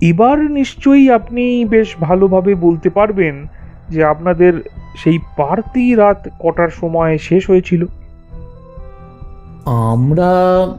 এবার 0.00 0.50
নিশ্চয়ই 0.50 1.10
আপনি 1.10 1.64
বেশ 1.64 1.88
ভালোভাবে 2.00 2.54
বলতে 2.54 2.90
পারবেন 2.90 3.46
যে 3.90 4.04
আপনাদের 4.04 4.52
সেই 4.96 5.18
পার্টি 5.36 5.94
রাত 5.94 6.28
কটার 6.38 6.68
সময় 6.80 7.18
শেষ 7.18 7.50
হয়েছিল। 7.50 7.86
আমরা 9.64 10.30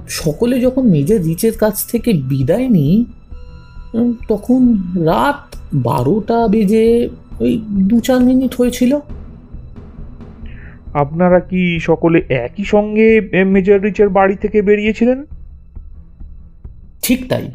সকলে 0.10 0.62
যখন 0.62 0.82
মেজর 0.82 1.20
রিচের 1.22 1.58
কাছ 1.58 1.86
থেকে 1.88 2.14
বিদায় 2.14 2.68
নিই 2.68 3.06
তখন 4.28 4.78
রাত 4.96 5.56
বারোটা 5.74 6.48
বেজে 6.48 7.10
ওই 7.40 7.62
দু 7.70 8.00
চার 8.00 8.20
মিনিট 8.20 8.56
হয়েছিল। 8.56 9.00
আপনারা 10.94 11.40
কি 11.40 11.80
সকলে 11.80 12.24
একই 12.30 12.64
সঙ্গে 12.64 13.22
মেজর 13.46 13.80
রিচের 13.82 14.10
বাড়ি 14.10 14.36
থেকে 14.36 14.62
বেরিয়েছিলেন? 14.62 15.26
ঠিক 17.02 17.30
তাই। 17.30 17.52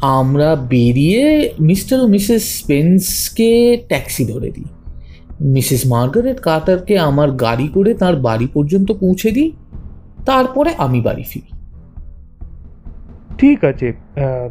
আমরা 0.00 0.56
বেরিয়ে 0.56 1.52
মিস্টার 1.60 2.00
ও 2.00 2.06
মিসেস 2.06 2.58
স্পেন্সকে 2.58 3.82
ট্যাক্সি 3.88 4.24
ধরে 4.24 4.50
দিই। 4.50 4.64
মিসেস 5.40 5.86
মার্গারেট 5.86 6.40
কার্টারকে 6.40 6.98
আমার 6.98 7.30
গাড়ি 7.30 7.68
করে 7.68 7.94
তার 7.94 8.16
বাড়ি 8.16 8.46
পর্যন্ত 8.54 8.92
পৌঁছে 8.92 9.30
দিই। 9.30 9.52
তারপরে 10.26 10.70
আমি 10.78 11.00
বাড়ি 11.00 11.22
ফিরি। 11.22 11.51
ঠিক 13.42 13.58
আছে 13.70 13.88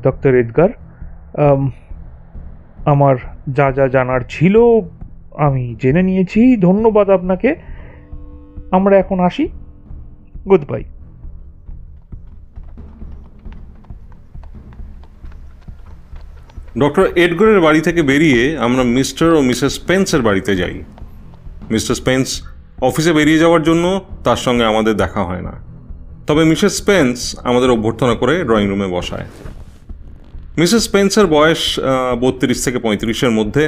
ডক্টর 0.03 0.31
এডগার 0.41 0.69
আমার 2.93 3.15
যা 3.57 3.67
যা 3.77 3.85
জানার 3.87 4.21
ছিল 4.29 4.55
আমি 5.45 5.63
জেনে 5.81 6.03
নিয়েছি। 6.09 6.41
ধন্যবাদ 6.67 7.07
আপনাকে। 7.17 7.49
আমরা 8.71 8.95
এখন 9.03 9.17
আসি। 9.29 9.45
গুড 10.49 10.63
বাই 10.71 10.83
ডক্টর 16.81 17.05
এডগরের 17.15 17.59
বাড়ি 17.61 17.81
থেকে 17.81 18.01
বেরিয়ে 18.01 18.41
আমরা 18.65 18.83
মিস্টার 18.97 19.27
ও 19.33 19.41
মিসেস 19.49 19.71
স্পেন্সের 19.79 20.21
বাড়িতে 20.21 20.51
যাই। 20.55 20.75
মিস্টার 21.71 21.95
স্পেন্স 22.01 22.27
অফিসে 22.81 23.11
বেরিয়ে 23.13 23.41
যাওয়ার 23.43 23.63
জন্য 23.63 23.85
তার 24.23 24.39
সঙ্গে 24.45 24.65
আমাদের 24.71 24.93
দেখা 25.03 25.21
হয় 25.29 25.43
না। 25.49 25.53
তবে 26.27 26.41
মিসেস 26.51 26.73
স্পেন্স 26.81 27.15
আমাদের 27.49 27.69
অভ্যর্থনা 27.75 28.15
করে 28.21 28.33
ড্রয়িং 28.47 28.67
রুমে 28.69 28.87
বসায়। 28.95 29.27
মিসেস 30.59 30.83
স্পেন্সের 30.87 31.27
বয়স 31.35 31.61
বত্রিশ 32.21 32.57
থেকে 32.65 32.79
পঁয়ত্রিশের 32.85 33.31
মধ্যে 33.31 33.63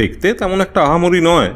দেখতে 0.00 0.26
তেমন 0.40 0.58
একটা 0.66 0.80
আহামরি 0.86 1.20
নয়, 1.30 1.50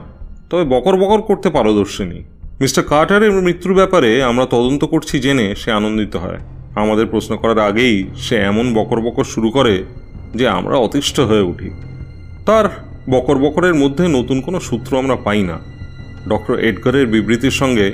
তবে 0.51 0.65
বকর 0.65 0.95
বকর 1.03 1.21
করতে 1.29 1.49
পারদর্শিনী। 1.57 2.21
মিস্টার 2.63 2.83
কার্টারের 2.85 3.33
মৃত্যুর 3.47 3.75
ব্যাপারে 3.75 4.11
আমরা 4.31 4.45
তদন্ত 4.55 4.83
করছি 4.85 5.15
জেনে 5.25 5.47
সে 5.61 5.71
আনন্দিত 5.79 6.15
হয়। 6.17 6.41
আমাদের 6.83 7.07
প্রশ্ন 7.07 7.33
করার 7.37 7.61
আগেই 7.69 7.97
সে 8.25 8.37
এমন 8.51 8.67
বকর 8.75 8.99
বকর 9.01 9.27
শুরু 9.35 9.49
করে 9.51 9.75
যে 10.39 10.47
আমরা 10.59 10.77
অতিষ্ঠ 10.77 11.17
হয়ে 11.21 11.49
উঠি। 11.53 11.71
তার 12.47 12.67
বকর 13.11 13.37
বকরের 13.45 13.75
মধ্যে 13.75 14.05
নতুন 14.09 14.39
কোনো 14.47 14.59
সূত্র 14.69 14.91
আমরা 15.03 15.17
পাই 15.27 15.43
না। 15.51 15.57
ডক্টর 16.29 16.55
এডগারের 16.69 17.07
বিবৃতির 17.07 17.55
সঙ্গে 17.61 17.87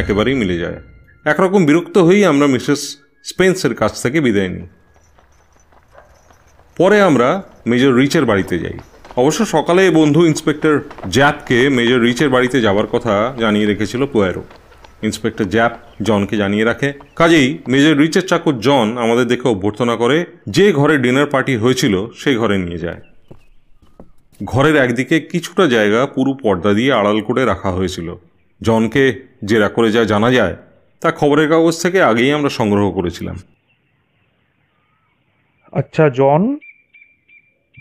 একেবারেই 0.00 0.36
মিলে 0.42 0.56
যায়। 0.58 0.80
একরকম 1.24 1.66
বিরক্ত 1.66 1.98
হয়েই 1.98 2.24
আমরা 2.24 2.46
মিসেস 2.46 2.96
স্পেন্সের 3.24 3.74
কাছ 3.74 4.02
থেকে 4.02 4.20
বিদায় 4.20 4.48
নিই। 4.48 4.66
পরে 6.76 7.00
আমরা 7.00 7.42
মেজর 7.66 7.94
রিচের 7.94 8.24
বাড়িতে 8.24 8.58
যাই। 8.58 8.78
অবশ্য 9.16 9.46
সকালে 9.46 9.90
বন্ধু 9.90 10.26
ইন্সপেক্টর 10.26 10.80
জ্যাপকে 11.10 11.68
মেজর 11.68 12.00
রিচের 12.00 12.30
বাড়িতে 12.30 12.60
যাওয়ার 12.60 12.86
কথা 12.86 13.34
জানিয়ে 13.38 13.66
রেখেছিল 13.66 14.06
পোয়ারো। 14.06 14.42
ইন্সপেক্টর 15.02 15.44
জ্যাপ 15.44 15.78
জনকে 16.02 16.36
জানিয়ে 16.36 16.64
রাখে, 16.64 16.92
কাজেই 17.16 17.58
মেজর 17.68 17.96
রিচের 17.96 18.26
চাকর 18.26 18.58
জন 18.58 18.98
আমাদের 18.98 19.26
দেখে 19.26 19.48
অভ্যর্থনা 19.48 19.96
করে, 19.96 20.26
যে 20.46 20.72
ঘরে 20.72 20.98
ডিনার 20.98 21.26
পার্টি 21.26 21.56
হয়েছিল 21.56 22.06
সেই 22.16 22.36
ঘরে 22.36 22.58
নিয়ে 22.58 22.78
যায়। 22.78 23.00
ঘরের 24.44 24.76
একদিকে 24.76 25.20
কিছুটা 25.20 25.66
জায়গা 25.66 26.06
পুরো 26.06 26.34
পর্দা 26.34 26.72
দিয়ে 26.72 26.92
আড়াল 26.92 27.20
করে 27.20 27.44
রাখা 27.44 27.70
হয়েছিল। 27.70 28.14
জনকে 28.60 29.22
জেরা 29.44 29.68
করে 29.68 29.92
যা 29.92 30.04
জানা 30.04 30.30
যায় 30.32 30.56
তা 31.02 31.12
খবরের 31.12 31.48
কাগজ 31.48 31.82
থেকে 31.82 32.02
আগেই 32.02 32.32
আমরা 32.32 32.48
সংগ্রহ 32.48 32.90
করেছিলাম। 32.90 33.38
আচ্ছা 35.72 36.08
জন 36.08 36.58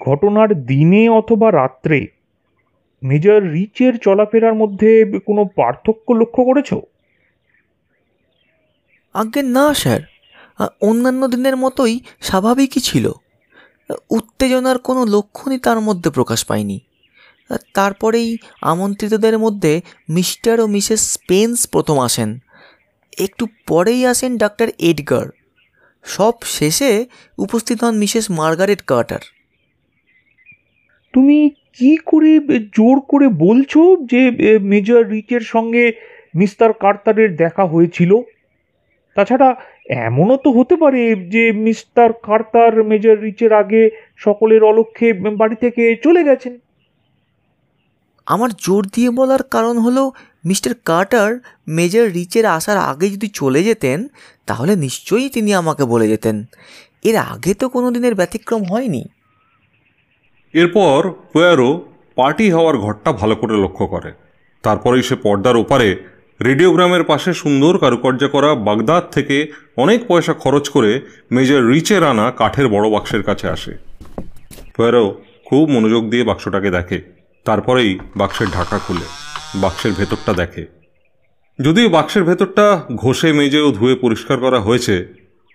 ঘটনার 0.06 0.66
দিনে 0.66 1.10
অথবা 1.10 1.52
রাত্রে 1.52 2.08
মেজর 3.04 3.42
রিচের 3.42 3.98
চলাফেরার 3.98 4.54
মধ্যে 4.54 5.20
কোনো 5.26 5.46
পার্থক্য 5.46 6.14
লক্ষ্য 6.14 6.44
করেছ? 6.44 6.74
আজ্ঞে 9.14 9.42
না 9.42 9.74
স্যার। 9.74 10.02
অন্যান্য 10.82 11.28
দিনের 11.28 11.58
মতোই 11.58 12.00
স্বাভাবিকই 12.22 12.80
ছিল। 12.80 13.12
উত্তেজনার 14.10 14.78
কোনো 14.78 15.06
লক্ষণই 15.06 15.58
তার 15.58 15.80
মধ্যে 15.82 16.10
প্রকাশ 16.10 16.46
পায়নি। 16.46 16.80
তারপরেই 17.74 18.38
আমন্ত্রিতদের 18.62 19.40
মধ্যে 19.40 19.82
মিস্টার 20.10 20.60
ও 20.60 20.68
মিসেস 20.68 21.14
স্পেন্স 21.14 21.68
প্রথম 21.68 22.00
আসেন। 22.00 22.40
একটু 23.18 23.48
পরেই 23.68 24.06
আসেন 24.06 24.38
ডাক্তার 24.38 24.68
এডগার। 24.80 25.26
সব 26.04 26.34
শেষে 26.44 27.06
উপস্থিত 27.38 27.84
হন 27.84 27.98
মিসেস 27.98 28.32
মার্গারেট 28.32 28.82
কার্টার। 28.82 29.20
তুমি 31.14 31.50
কি 31.50 31.98
করে 32.06 32.40
জোর 32.60 33.00
করে 33.00 33.28
বলছো 33.28 33.98
যে 34.06 34.32
মেজর 34.62 35.08
রিচের 35.08 35.42
সঙ্গে 35.42 35.92
মিস্টার 36.36 36.74
কার্তারের 36.74 37.36
দেখা 37.36 37.66
হয়েছিল? 37.66 38.22
তাছাড়া 39.16 39.56
এমনও 39.90 40.38
তো 40.38 40.52
হতে 40.52 40.76
পারে 40.76 41.16
যে, 41.16 41.52
মিস্টার 41.52 42.14
কার্তার 42.14 42.84
মেজর 42.84 43.20
রিচের 43.20 43.54
আগে 43.54 43.90
সকলের 44.18 44.64
অলক্ষ্যে 44.64 45.14
বাড়ি 45.14 45.56
থেকে 45.56 45.96
চলে 46.04 46.24
গেছেন। 46.24 46.60
আমার 48.34 48.50
জোর 48.66 48.84
দিয়ে 48.96 49.10
বলার 49.10 49.44
কারণ 49.44 49.76
হলো, 49.78 50.04
মিস্টার 50.46 50.74
কার্টার 50.86 51.30
মেজর 51.68 52.06
রিচের 52.18 52.46
আসার 52.58 52.78
আগে 52.92 53.08
যদি 53.10 53.28
চলে 53.40 53.62
যেতেন, 53.64 54.00
তাহলে 54.48 54.74
নিশ্চয়ই 54.76 55.30
তিনি 55.30 55.52
আমাকে 55.54 55.84
বলে 55.84 56.08
যেতেন। 56.08 56.38
এর 57.04 57.18
আগে 57.34 57.52
তো 57.54 57.66
কোনো 57.70 57.88
দিনের 57.92 58.14
ব্যতিক্রম 58.16 58.62
হয়নি। 58.64 59.04
এরপর 60.54 61.00
পোয়ারো 61.34 61.70
পার্টি 62.16 62.46
হওয়ার 62.52 62.76
ঘরটা 62.78 63.10
ভালো 63.12 63.36
করে 63.36 63.56
লক্ষ্য 63.64 63.86
করে। 63.88 64.10
তারপরেই 64.64 65.04
সে 65.04 65.16
পর্দার 65.16 65.58
ওপারে 65.64 65.90
রেডিওগ্রামের 66.48 67.04
পাশে 67.04 67.32
সুন্দর 67.34 67.74
কারুকার্য 67.78 68.22
করা 68.28 68.50
বাগদাদ 68.68 69.04
থেকে 69.12 69.38
অনেক 69.78 70.00
পয়সা 70.08 70.34
খরচ 70.34 70.66
করে 70.70 70.92
মেজর 71.32 71.62
রিচের 71.72 72.04
আনা 72.04 72.26
কাঠের 72.32 72.68
বড় 72.68 72.86
বাক্সের 72.90 73.24
কাছে 73.24 73.46
আসে। 73.56 73.74
পোয়ারো 74.76 75.04
খুব 75.48 75.64
মনোযোগ 75.70 76.04
দিয়ে 76.12 76.24
বাক্সটাকে 76.24 76.70
দেখে। 76.78 77.00
তারপরেই 77.46 77.92
বাক্সের 78.20 78.50
ঢাকা 78.58 78.78
খুলে, 78.86 79.08
বাক্সের 79.64 79.94
ভেতরটা 80.00 80.34
দেখে। 80.42 80.64
যদিও 81.60 81.88
বাক্সের 81.90 82.24
ভেতরটা 82.24 82.66
ঘষে 82.96 83.30
মেজে 83.34 83.60
ও 83.68 83.70
ধুয়ে 83.72 83.96
পরিষ্কার 83.96 84.38
করা 84.40 84.60
হয়েছে, 84.60 84.96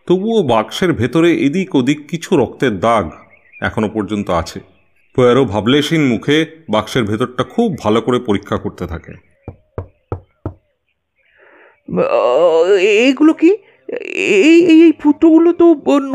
তবুও 0.09 0.41
বাক্সের 0.53 0.91
ভেতরে 0.93 1.29
এদিক 1.47 1.71
ওদিক 1.79 1.99
কিছু 2.11 2.31
রক্তের 2.37 2.75
দাগ 2.81 3.07
এখনও 3.61 3.89
পর্যন্ত 3.95 4.29
আছে। 4.43 4.59
পোয়ারো 5.17 5.43
ভাবলেশীন 5.45 6.03
মুখে 6.13 6.37
বাক্সের 6.75 7.05
ভেতরটা 7.11 7.43
খুব 7.55 7.69
ভালো 7.83 7.99
করে 8.01 8.19
পরীক্ষা 8.29 8.57
করতে 8.65 8.85
থাকে। 8.93 9.13
এইগুলো 13.01 13.33
কি? 13.41 13.51
এই 14.49 14.59
এই 14.73 14.93
ফুটোগুলো 15.01 15.51
তো 15.61 15.67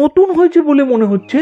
নতুন 0.01 0.27
হয়েছে 0.37 0.59
বলে 0.69 0.83
মনে 0.83 1.05
হচ্ছে। 1.05 1.39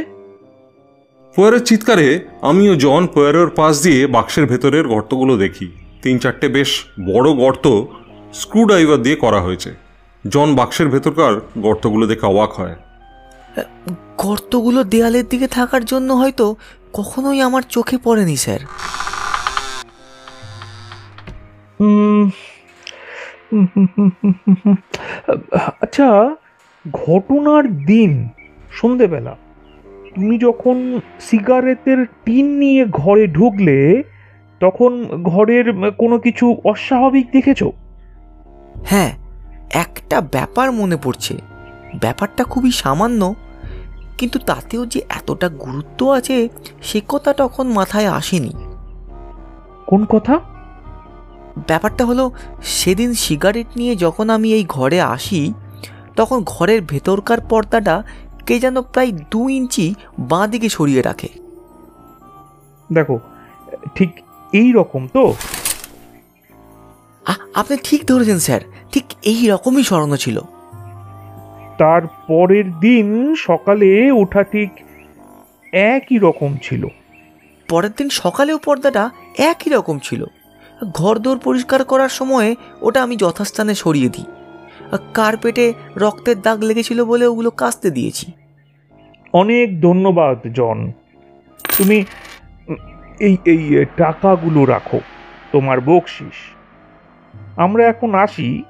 পোয়ারোর 1.40 1.64
চিৎকারে 1.70 2.08
আমিও 2.42 2.74
জন 2.76 3.04
পোয়ারোর 3.14 3.50
পাশ 3.50 3.74
দিয়ে 3.84 4.08
বাক্সের 4.08 4.46
ভেতরের 4.46 4.86
গর্তগুলো 4.88 5.34
দেখি। 5.38 5.68
তিন 6.04 6.16
চারটে 6.18 6.48
বেশ 6.48 6.70
বড় 7.14 7.28
গর্ত 7.34 7.66
স্ক্রুড্রাইভার 8.34 9.00
দিয়ে 9.06 9.16
করা 9.16 9.40
হয়েছে। 9.42 9.72
জন 10.28 10.48
বাক্সের 10.56 10.88
ভেতরকার 10.90 11.34
গর্তগুলো 11.58 12.06
দেখে 12.08 12.26
অবাক 12.26 12.52
হয়। 12.60 12.76
গর্তগুলো 14.18 14.80
দেয়ালের 14.84 15.26
দিকে 15.30 15.48
থাকার 15.48 15.84
জন্য 15.86 16.10
হয়তো 16.14 16.46
কখনোই 16.94 17.40
আমার 17.42 17.64
চোখে 17.70 17.98
পড়েনি 18.04 18.36
স্যার। 18.44 18.62
আচ্ছা 25.84 26.08
ঘটনার 27.06 27.66
দিন 27.86 28.12
সন্ধেবেলা। 28.72 29.34
তুমি 30.20 30.38
যখন 30.38 31.00
সিগারেটের 31.20 32.06
টিন 32.26 32.58
নিয়ে 32.58 32.86
ঘরে 32.86 33.28
ঢুকলে 33.28 34.04
তখন 34.60 35.06
ঘরের 35.24 35.92
কোনো 35.92 36.20
কিছু 36.20 36.58
অস্বাভাবিক 36.64 37.28
দেখেছ? 37.32 37.64
হ্যাঁ 38.86 39.12
একটা 39.70 40.22
ব্যাপার 40.22 40.72
মনে 40.72 40.98
পড়ছে। 41.04 41.36
ব্যাপারটা 42.00 42.44
খুবই 42.44 42.72
সামান্য 42.72 43.36
কিন্তু 44.18 44.40
তাতেও 44.40 44.86
যে 44.86 45.02
এতটা 45.10 45.50
গুরুত্ব 45.50 46.12
আছে 46.12 46.50
সে 46.82 47.02
কথা 47.10 47.34
তখন 47.34 47.68
মাথায় 47.68 48.10
আসেনি। 48.10 48.54
কোন 49.88 50.06
কথা? 50.06 50.40
ব্যাপারটা 51.68 52.06
হলো 52.06 52.32
সেদিন 52.62 53.14
সিগারেট 53.14 53.68
নিয়ে 53.76 53.96
যখন 53.96 54.30
আমি 54.30 54.54
এই 54.54 54.66
ঘরে 54.68 55.02
আসি 55.02 55.54
তখন 56.16 56.44
ঘরের 56.46 56.82
ভেতরকার 56.82 57.42
পর্দাটা 57.42 58.04
কে 58.50 58.60
যেন 58.60 58.82
প্রায় 58.82 59.12
দু 59.32 59.50
ইঞ্চি 59.50 59.96
বাঁ 60.20 60.48
দিকে 60.48 60.70
সরিয়ে 60.70 61.02
রাখে। 61.02 61.30
দেখো 62.94 63.20
ঠিক 63.96 64.12
এই 64.54 64.72
রকম 64.72 65.08
তো? 65.14 65.34
আপনি 67.56 67.78
ঠিক 67.84 68.06
ধরেছেন 68.06 68.40
স্যার। 68.40 68.62
ঠিক 68.92 69.04
এই 69.24 69.48
রকমই 69.48 69.84
সরানো 69.84 70.18
ছিল। 70.18 70.42
তার 71.78 72.02
পরের 72.28 72.68
দিন 72.80 73.36
সকালে 73.36 74.12
ওঠা 74.12 74.44
ঠিক 74.44 74.72
একই 75.74 76.18
রকম 76.18 76.58
ছিল। 76.64 76.88
পরের 77.70 77.90
দিন 77.98 78.10
সকালেও 78.10 78.58
পর্দাটা 78.58 79.10
একই 79.38 79.70
রকম 79.70 80.00
ছিল। 80.00 80.26
ঘরদোর 80.94 81.38
পরিষ্কার 81.40 81.84
করার 81.84 82.10
সময় 82.10 82.56
ওটা 82.82 83.04
আমি 83.04 83.16
যথাস্থানে 83.16 83.76
সরিয়ে 83.76 84.10
দিই। 84.10 84.26
কার্পেটে 85.14 85.74
রক্তের 85.98 86.42
দাগ 86.42 86.64
লেগেছিল 86.64 87.06
বলে 87.06 87.26
ওগুলো 87.26 87.52
কাচতে 87.52 87.92
দিয়েছি। 87.92 88.32
অনেক 89.34 89.82
ধন্যবাদ 89.82 90.38
জন। 90.54 90.92
তুমি 91.78 92.06
এই 93.20 93.38
এই 93.46 93.86
টাকাগুলো 93.98 94.66
রাখো 94.66 95.00
তোমার 95.52 95.82
বকশিস। 95.82 96.56
আমরা 97.58 97.88
এখন 97.88 98.16
আসি। 98.16 98.64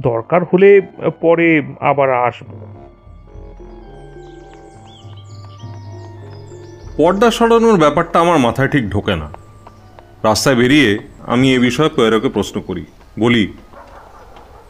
দরকার 0.00 0.44
হলে 0.44 0.80
পরে 1.20 1.62
আবার 1.80 2.10
আসব। 2.10 2.46
পর্দা 6.96 7.30
সরানোর 7.30 7.78
ব্যাপারটা 7.78 8.20
আমার 8.20 8.38
মাথায় 8.38 8.68
ঠিক 8.68 8.90
ঢোকে 8.90 9.16
না। 9.16 9.30
রাস্তায় 10.22 10.56
বেরিয়ে 10.56 10.98
আমি 11.26 11.54
এ 11.54 11.58
বিষয়ে 11.58 11.88
পয়েরোকে 11.88 12.28
প্রশ্ন 12.28 12.60
করি। 12.60 12.86
বলি 13.18 13.52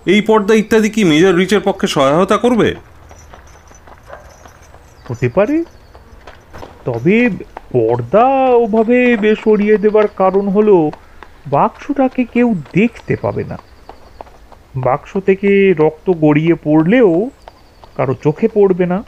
এই 0.07 0.21
পর্দা 0.21 0.55
ইত্যাদি 0.55 0.91
কি 0.91 1.05
মেজর 1.05 1.35
রিচের 1.35 1.61
পক্ষে 1.65 1.87
সহায়তা 1.87 2.37
করবে? 2.37 2.75
হতে 5.09 5.29
পারে। 5.29 5.65
তবে 6.85 7.31
পর্দা 7.73 8.25
ওভাবে 8.51 9.35
সরিয়ে 9.45 9.77
দেবার 9.77 10.09
কারণ 10.09 10.49
হলো 10.49 10.91
বাক্সটাকে 11.47 12.25
কেউ 12.25 12.55
দেখতে 12.73 13.17
পাবে 13.23 13.45
না। 13.45 13.59
বাক্স 14.77 15.21
থেকে 15.27 15.75
রক্ত 15.79 16.11
গড়িয়ে 16.11 16.55
পড়লেও 16.55 17.31
কারও 17.97 18.15
চোখে 18.15 18.49
পড়বে 18.49 18.87
না। 18.87 19.05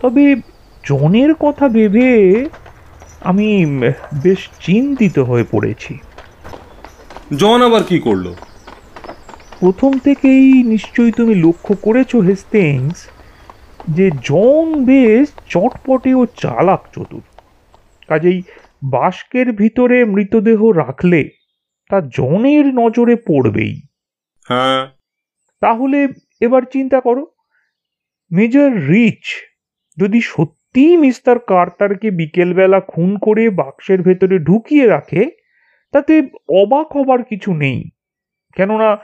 তবে 0.00 0.36
জনের 0.84 1.34
কথা 1.34 1.68
ভেবে 1.68 2.44
আমি 3.20 3.66
বেশ 4.14 4.48
চিন্তিত 4.60 5.18
হয়ে 5.18 5.44
পড়েছি। 5.50 5.98
জন 7.36 7.62
আবার 7.62 7.82
কি 7.82 7.98
করল? 7.98 8.34
প্রথম 9.60 9.98
থেকেই 9.98 10.62
নিশ্চয়ই 10.62 11.12
তুমি 11.12 11.34
লক্ষ্য 11.34 11.74
করেছ 11.82 12.16
হেস্টিংস 12.16 13.08
যে 13.90 14.10
জন 14.10 14.84
বেশ 14.84 15.32
চটপটে 15.48 16.14
ও 16.14 16.26
চালাক 16.26 16.82
চতুর। 16.94 17.22
কাজেই 18.08 18.42
বাস্কের 18.90 19.52
ভিতরে 19.52 20.04
মৃতদেহ 20.04 20.70
রাখলে 20.70 21.28
তা 21.88 22.00
জনের 22.00 22.66
নজরে 22.66 23.16
পড়বেই। 23.16 23.80
হ্যাঁ। 24.48 24.86
তাহলে 25.60 26.08
এবার 26.40 26.62
চিন্তা 26.72 27.00
করো 27.00 27.26
মেজর 28.30 28.72
রিচ 28.72 29.24
যদি 29.98 30.20
সত্যিই 30.20 30.96
মিস্টার 30.96 31.38
কার্তারকে 31.38 32.10
বিকেলবেলা 32.10 32.80
খুন 32.80 33.18
করে 33.18 33.50
বাক্সের 33.50 34.02
ভেতরে 34.02 34.38
ঢুকিয়ে 34.38 34.86
রাখে 34.86 35.30
তাতে 35.92 36.22
অবাক 36.48 36.96
হবার 36.96 37.22
কিছু 37.22 37.54
নেই। 37.54 37.90
কেননা 38.56 38.96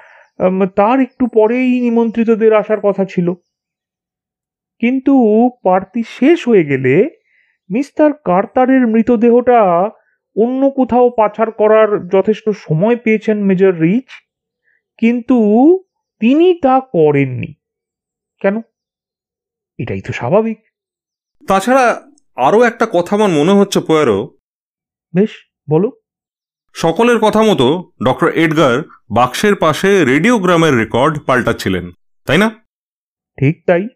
তার 0.76 1.00
একটু 1.00 1.26
পরেই 1.26 1.80
নিমন্ত্রিতদের 1.80 2.54
আসার 2.54 2.80
কথা 2.80 3.04
ছিল। 3.04 3.32
কিন্তু 4.78 5.14
পার্টি 5.62 6.02
শেষ 6.06 6.48
হয়ে 6.48 6.64
গেলে 6.64 7.10
মিস্টার 7.70 8.12
কার্তারের 8.12 8.86
মৃতদেহটা 8.86 9.62
অন্য 10.36 10.70
কোথাও 10.70 11.10
পাচার 11.10 11.50
করার 11.50 12.08
যথেষ্ট 12.08 12.48
সময় 12.48 12.96
পেয়েছেন 12.96 13.44
মেজর 13.44 13.74
রিচ 13.74 14.08
কিন্তু 14.98 15.36
তিনি 16.20 16.54
তা 16.62 16.80
করেননি। 16.80 17.54
কেন? 18.40 18.60
এটাই 19.78 20.00
তো 20.00 20.12
স্বাভাবিক। 20.12 20.58
তাছাড়া 21.48 22.06
আরও 22.36 22.62
একটা 22.62 22.86
কথা 22.92 23.16
আমার 23.16 23.30
মনে 23.30 23.52
হচ্ছে 23.52 23.80
পয়েরো। 23.80 24.38
বেশ 25.14 25.30
বলো। 25.70 25.92
সকলের 26.74 27.18
কথা 27.18 27.42
মতো 27.42 27.92
ডক্টর 28.04 28.28
এডগার 28.28 28.82
বাক্সের 29.10 29.54
পাশে 29.54 30.04
রেডিওগ্রামের 30.04 30.74
রেকর্ড 30.74 31.24
পাল্টাচ্ছিলেন 31.26 31.90
তাই 32.26 32.38
না? 32.38 32.50
ঠিক 33.38 33.62
তাই। 33.66 33.88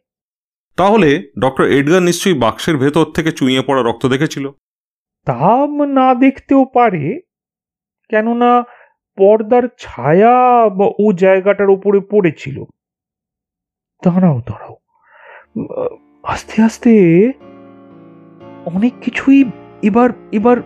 তাহলে 0.76 1.30
ডক্টর 1.38 1.64
এডগার 1.64 2.02
নিশ্চয়ই 2.02 2.38
বাক্সের 2.38 2.76
ভেতর 2.76 3.04
থেকে 3.04 3.32
চুইয়ে 3.32 3.62
পড়া 3.62 3.82
রক্ত 3.82 4.06
দেখেছিল? 4.06 4.50
তা 5.24 5.40
না 5.86 6.14
দেখতেও 6.14 6.64
পারে 6.64 7.20
কেননা 8.10 8.62
পর্দার 9.16 9.62
ছায়া 9.78 10.68
বা 10.68 10.86
ও 10.98 11.12
জায়গাটার 11.12 11.70
উপরে 11.70 12.00
পড়েছিল। 12.00 12.64
দাঁড়াও 14.04 14.40
দাঁড়াও। 14.46 14.76
আস্তে 16.22 16.62
আস্তে 16.62 16.92
অনেক 18.66 18.92
কিছুই 19.00 19.44
এবার 19.84 20.10
এবার 20.32 20.56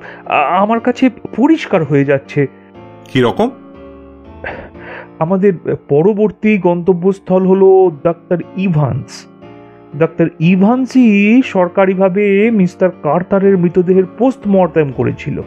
আমার 0.59 0.81
কাছে 0.81 1.11
পরিষ্কার 1.37 1.85
হয়ে 1.85 2.05
যাচ্ছে। 2.05 2.47
কি 3.13 3.21
রকম? 3.21 3.51
আমাদের 5.19 5.53
পরবর্তী 5.89 6.59
গন্তব্যস্থল 6.59 7.43
হলো 7.47 7.69
ডাক্তার 8.05 8.39
ইভান্স। 8.57 9.25
ডাক্তার 9.97 10.27
ইভান্সই 10.41 11.43
সরকারিভাবে 11.43 12.51
মিস্টার 12.51 12.91
কার্তারের 13.03 13.59
মৃতদেহের 13.59 14.05
পোস্টমর্টেম 14.19 14.93
করেছিল। 14.93 15.43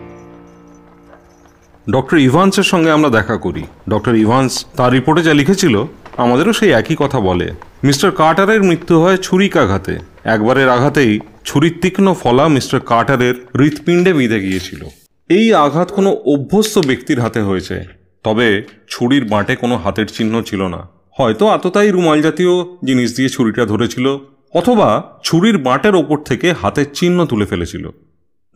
ডক্টর 1.92 2.18
ইভান্সের 2.18 2.64
সঙ্গে 2.64 2.92
আমরা 2.92 3.10
দেখা 3.10 3.38
করি। 3.38 3.64
ডক্টর 3.90 4.16
ইভান্স 4.16 4.66
তার 4.78 4.92
রিপোর্টে 4.92 5.24
যা 5.24 5.34
লিখেছিল 5.34 5.76
আমাদেরও 6.18 6.54
সেই 6.54 6.72
একই 6.72 6.96
কথা 7.00 7.20
বলে। 7.20 7.48
মিস্টার 7.84 8.12
কার্টারের 8.12 8.64
মৃত্যু 8.64 9.02
হয় 9.02 9.18
ছুরিকাঘাতে। 9.18 9.94
একবারের 10.26 10.70
আঘাতেই 10.70 11.20
ছুরির 11.46 11.76
তীক্ষ্ণ 11.82 12.14
ফলা 12.14 12.48
মিস্টার 12.48 12.80
কার্টারের 12.80 13.36
হৃৎপিণ্ডে 13.60 14.14
বিঁধে 14.14 14.40
গিয়েছিল। 14.40 14.86
এই 15.30 15.54
আঘাত 15.54 15.92
কোনো 15.92 16.12
অভ্যস্ত 16.26 16.80
ব্যক্তির 16.80 17.20
হাতে 17.20 17.40
হয়েছে, 17.40 17.86
তবে 18.24 18.64
ছুরির 18.90 19.26
বাঁটে 19.26 19.56
কোনো 19.56 19.78
হাতের 19.78 20.06
চিহ্ন 20.06 20.42
ছিল 20.42 20.62
না। 20.68 20.88
হয়তো 21.18 21.48
আততাই 21.48 21.92
রুমাল 21.92 22.22
জাতীয় 22.22 22.66
জিনিস 22.86 23.16
দিয়ে 23.16 23.30
ছুরিটা 23.30 23.66
ধরেছিল, 23.66 24.18
অথবা 24.54 25.20
ছুরির 25.24 25.58
বাঁটের 25.58 25.96
ওপর 25.96 26.18
থেকে 26.18 26.54
হাতের 26.54 26.86
চিহ্ন 26.94 27.26
তুলে 27.26 27.46
ফেলেছিল। 27.46 27.90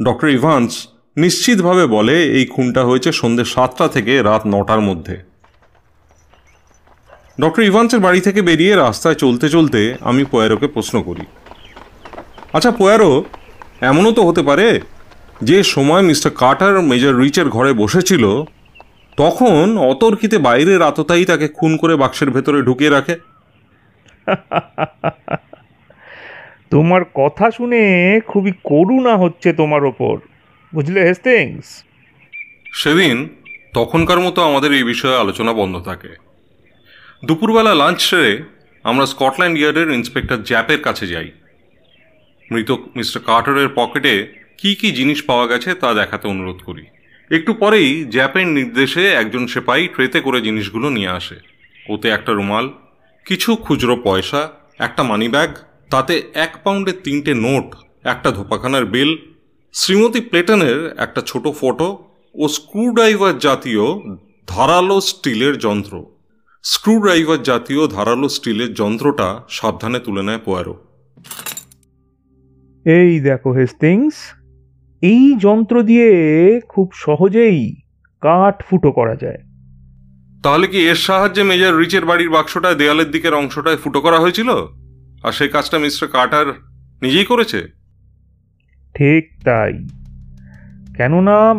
ডক্টর 0.06 0.28
ইভান্স 0.28 0.88
নিশ্চিতভাবে 1.17 1.88
বলে, 1.88 2.23
এই 2.23 2.45
খুনটা 2.45 2.84
হয়েছে 2.84 3.12
সন্ধ্যে 3.12 3.45
সাতটা 3.45 3.88
থেকে 3.88 4.23
রাত 4.23 4.41
নটার 4.47 4.82
মধ্যে। 4.82 5.17
ডক্টর 7.41 7.62
ইভান্সের 7.62 7.99
বাড়ি 7.99 8.21
থেকে 8.21 8.41
বেরিয়ে 8.41 8.75
রাস্তায় 8.75 9.15
চলতে 9.15 9.49
চলতে 9.49 9.95
আমি 10.01 10.23
পোয়ারোকে 10.23 10.67
প্রশ্ন 10.67 11.01
করি 11.01 11.25
আচ্ছা 12.56 12.72
পোয়ারো 12.72 13.26
এমনও 13.82 14.12
তো 14.12 14.28
হতে 14.28 14.44
পারে 14.44 14.80
যে 15.41 15.63
সময় 15.63 16.02
মিস্টার 16.02 16.32
কার্টার 16.32 16.82
মেজর 16.82 17.15
রিচের 17.15 17.50
ঘরে 17.50 17.74
বসেছিল 17.74 18.44
তখন 19.18 19.78
অতর্কিতে 19.78 20.38
বাইরের 20.38 20.82
আততাই 20.82 21.26
তাকে 21.26 21.48
খুন 21.48 21.78
করে 21.78 21.96
বাক্সের 21.96 22.32
ভেতরে 22.32 22.62
ঢুকিয়ে 22.62 22.89
রাখে। 22.89 23.15
তোমার 26.72 27.06
কথা 27.15 27.52
শুনে 27.52 28.20
খুবই 28.28 28.54
করুণা 28.63 29.18
হচ্ছে 29.18 29.54
তোমার 29.54 29.86
ওপর 29.86 30.18
বুঝলে 30.74 31.02
হেস্টিংস 31.02 31.84
সেদিন 32.74 33.30
তখনকার 33.74 34.20
মতো 34.20 34.44
আমাদের 34.44 34.74
এই 34.74 34.84
বিষয়ে 34.84 35.18
আলোচনা 35.18 35.54
বন্ধ 35.54 35.82
থাকে। 35.82 36.08
দুপুরবেলা 37.26 37.76
লাঞ্চ 37.76 38.02
সেরে 38.02 38.44
আমরা 38.84 39.06
স্কটল্যান্ড 39.06 39.58
ইয়ার্ডের 39.58 39.89
ইন্সপেক্টর 39.89 40.44
জ্যাপের 40.44 40.82
কাছে 40.82 41.08
যাই। 41.08 41.32
মৃত 42.52 42.72
মিস্টার 42.96 43.22
কার্টারের 43.22 43.70
পকেটে 43.76 44.14
কি 44.58 44.76
কি 44.76 44.91
জিনিস 44.91 45.20
পাওয়া 45.24 45.48
গেছে 45.48 45.70
তা 45.76 45.93
দেখাতে 45.93 46.28
অনুরোধ 46.28 46.60
করি। 46.66 46.86
একটু 47.32 47.54
পরেই 47.54 48.06
জ্যাপের 48.06 48.48
নির্দেশে 48.48 49.04
একজন 49.14 49.48
সেপাই 49.48 49.88
ট্রেতে 49.88 50.20
করে 50.22 50.41
জিনিসগুলো 50.41 50.89
নিয়ে 50.89 51.10
আসে। 51.10 51.38
ওতে 51.89 52.10
একটা 52.10 52.32
রুমাল, 52.32 52.66
কিছু 53.26 53.56
খুচরো 53.56 53.96
পয়সা, 54.04 54.50
একটা 54.80 55.04
মানি 55.04 55.28
ব্যাগ 55.30 55.52
তাতে 55.89 56.14
এক 56.34 56.52
পাউন্ডের 56.64 56.98
তিনটে 57.04 57.34
নোট, 57.34 57.68
একটা 58.04 58.32
ধোপাখানার 58.32 58.86
বিল, 58.86 59.18
শ্রীমতী 59.74 60.22
প্লেটনের 60.22 60.96
একটা 60.98 61.22
ছোট 61.22 61.46
ফটো 61.60 61.89
ও 62.36 62.48
স্ক্রুড্রাইভার 62.48 63.39
জাতীয় 63.39 63.86
ধারালো 64.48 65.02
স্টিলের 65.02 65.58
যন্ত্র। 65.58 66.06
স্ক্রুড্রাইভার 66.64 67.43
জাতীয় 67.43 67.88
ধারালো 67.88 68.30
স্টিলের 68.30 68.74
যন্ত্রটা 68.74 69.28
সাবধানে 69.50 70.00
তুলে 70.00 70.24
নেয় 70.24 70.41
পোয়ারো। 70.46 70.74
এই 72.86 73.20
দেখো 73.20 73.52
হেস্টিংস 73.52 74.14
এই 75.02 75.36
যন্ত্র 75.40 75.84
দিয়ে 75.84 76.10
খুব 76.70 76.92
সহজেই 76.94 77.76
কাঠ 78.22 78.64
ফুটো 78.70 78.92
করা 78.92 79.16
যায়। 79.16 79.38
তাহলে 80.44 80.68
কি 80.68 80.78
এর 80.78 80.96
সাহায্যে 80.96 81.44
মেজর 81.44 81.78
রিচের 81.78 82.06
বাড়ির 82.06 82.30
বাক্সটায় 82.30 82.76
দেয়ালের 82.76 83.12
দিকের 83.12 83.34
অংশটায় 83.34 83.78
ফুটো 83.78 84.02
করা 84.02 84.20
হয়েছিল? 84.20 84.50
আর 85.24 85.32
সেই 85.32 85.48
কাজটা 85.48 85.80
মিস্টার 85.80 86.10
কার্টার 86.10 86.46
নিজেই 87.02 87.26
করেছে? 87.26 87.68
ঠিক 88.96 89.44
তাই। 89.44 89.74
কেননা 90.98 91.54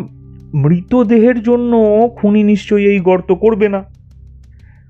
মৃতদেহের 0.54 1.42
জন্য 1.42 1.76
খুনি 2.16 2.42
নিশ্চয়ই 2.42 2.86
এই 2.86 3.00
গর্ত 3.00 3.32
করবে 3.32 3.68
না। 3.68 3.84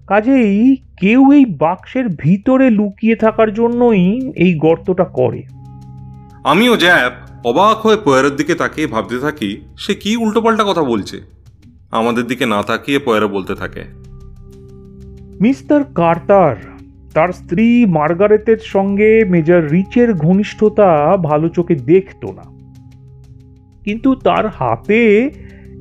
কাজেই 0.07 0.76
কেউ 1.01 1.32
এই 1.32 1.45
বাক্সের 1.45 2.09
ভিতরে 2.09 2.70
লুকিয়ে 2.70 3.16
থাকার 3.16 3.55
জন্যই 3.55 4.32
এই 4.37 4.55
গর্তটা 4.55 5.05
করে। 5.05 5.43
আমিও 6.47 6.76
জ্যাপ 6.76 7.12
অবাক 7.47 7.86
হয়ে 7.86 7.97
পয়ারের 8.05 8.36
দিকে 8.36 8.55
তাকিয়ে 8.55 8.86
ভাবতে 8.86 9.18
থাকি, 9.18 9.61
সে 9.78 9.94
কি 9.94 10.16
উল্টোপাল্টা 10.16 10.64
কথা 10.66 10.82
বলছে। 10.82 11.20
আমাদের 11.90 12.24
দিকে 12.24 12.47
না 12.47 12.62
তাকিয়ে 12.62 12.99
পয়ারে 12.99 13.26
বলতে 13.26 13.55
থাকে। 13.55 13.84
মিস্টার 15.40 15.84
কার্টার, 15.84 16.57
তার 17.14 17.28
স্ত্রী 17.28 17.86
মার্গারেতের 17.86 18.57
সঙ্গে 18.64 19.24
মেজর 19.28 19.68
রিচের 19.68 20.14
ঘনিষ্ঠতা 20.14 21.16
ভালো 21.16 21.49
চোখে 21.49 21.74
দেখতো 21.74 22.32
না। 22.32 22.42
কিন্তু 23.84 24.14
তার 24.14 24.49
হাতে 24.49 25.30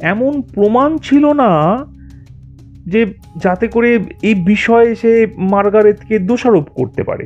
এমন 0.01 0.41
প্রমাণ 0.41 0.97
ছিল 0.97 1.33
না 1.33 1.77
যে 2.85 3.05
যাতে 3.43 3.67
করে 3.67 3.99
এই 4.21 4.35
বিষয়ে 4.35 4.95
সে 4.95 5.27
মার্গারেতকে 5.37 6.19
দোষারোপ 6.19 6.63
করতে 6.63 7.03
পারে। 7.03 7.25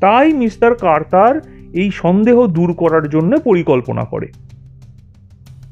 তাই 0.00 0.32
মিস্টার 0.32 0.74
কার্টার 0.74 1.55
এই 1.76 1.90
সন্দেহ 1.90 2.46
দূর 2.46 2.72
করার 2.72 3.08
জন্য 3.08 3.40
পরিকল্পনা 3.40 4.04
করে। 4.04 4.28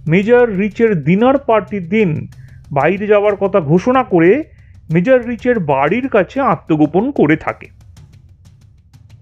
মেজর 0.07 0.51
রিচের 0.51 1.05
ডিনার 1.05 1.39
পার্টির 1.39 1.89
দিন 1.89 2.29
বাইরে 2.73 3.07
যাওয়ার 3.07 3.37
কথা 3.37 3.61
ঘোষণা 3.61 4.05
করে 4.05 4.45
মেজর 4.93 5.21
রিচের 5.27 5.59
বাড়ির 5.59 6.09
কাছে 6.09 6.41
আত্মগোপন 6.41 7.11
করে 7.11 7.37
থাকে। 7.37 7.67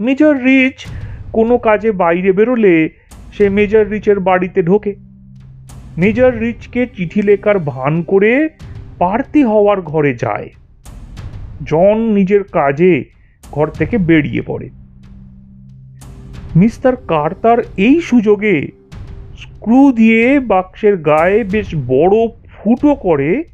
মেজর 0.01 0.35
রিচ 0.43 0.87
কোনো 1.33 1.59
কাজে 1.59 1.93
বাইরে 1.93 2.33
বেরোলে 2.33 2.91
সে 3.33 3.49
মেজর 3.49 3.89
রিচের 3.89 4.21
বাড়িতে 4.21 4.63
ঢোকে। 4.63 4.95
মেজর 5.97 6.33
রিচকে 6.39 6.87
চিঠি 6.87 7.23
লেখার 7.23 7.59
ভান 7.59 8.03
করে 8.03 8.49
পার্তি 8.99 9.43
হওয়ার 9.43 9.81
ঘরে 9.83 10.15
যায়। 10.15 10.51
জন 11.67 11.97
নিজের 11.99 12.43
কাজে 12.45 13.05
ঘর 13.53 13.69
থেকে 13.69 13.99
বেরিয়ে 13.99 14.43
পড়ে। 14.43 14.69
মিস্টার 16.57 16.97
কার্তার 16.97 17.59
এই 17.77 18.01
সুযোগে 18.01 18.69
স্ক্রু 19.39 19.93
দিয়ে 19.93 20.41
বাক্সের 20.41 20.97
গায়ে 20.97 21.45
বেশ 21.45 21.75
বড় 21.87 22.17
ফুটো 22.57 22.95
করে 22.95 23.45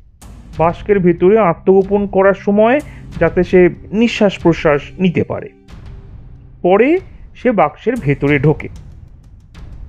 বাস্কের 0.59 0.99
ভেতরে 0.99 1.39
আত্মগোপন 1.39 2.07
করার 2.07 2.35
সময় 2.35 2.81
যাতে 3.19 3.43
সে 3.43 3.61
নিঃশ্বাস 3.93 4.39
প্রশ্বাস 4.39 4.81
নিতে 4.99 5.25
পারে। 5.25 5.49
পরে 6.63 6.99
সে 7.35 7.53
বাক্সের 7.53 7.97
ভেতরে 7.97 8.39
ঢোকে। 8.39 8.69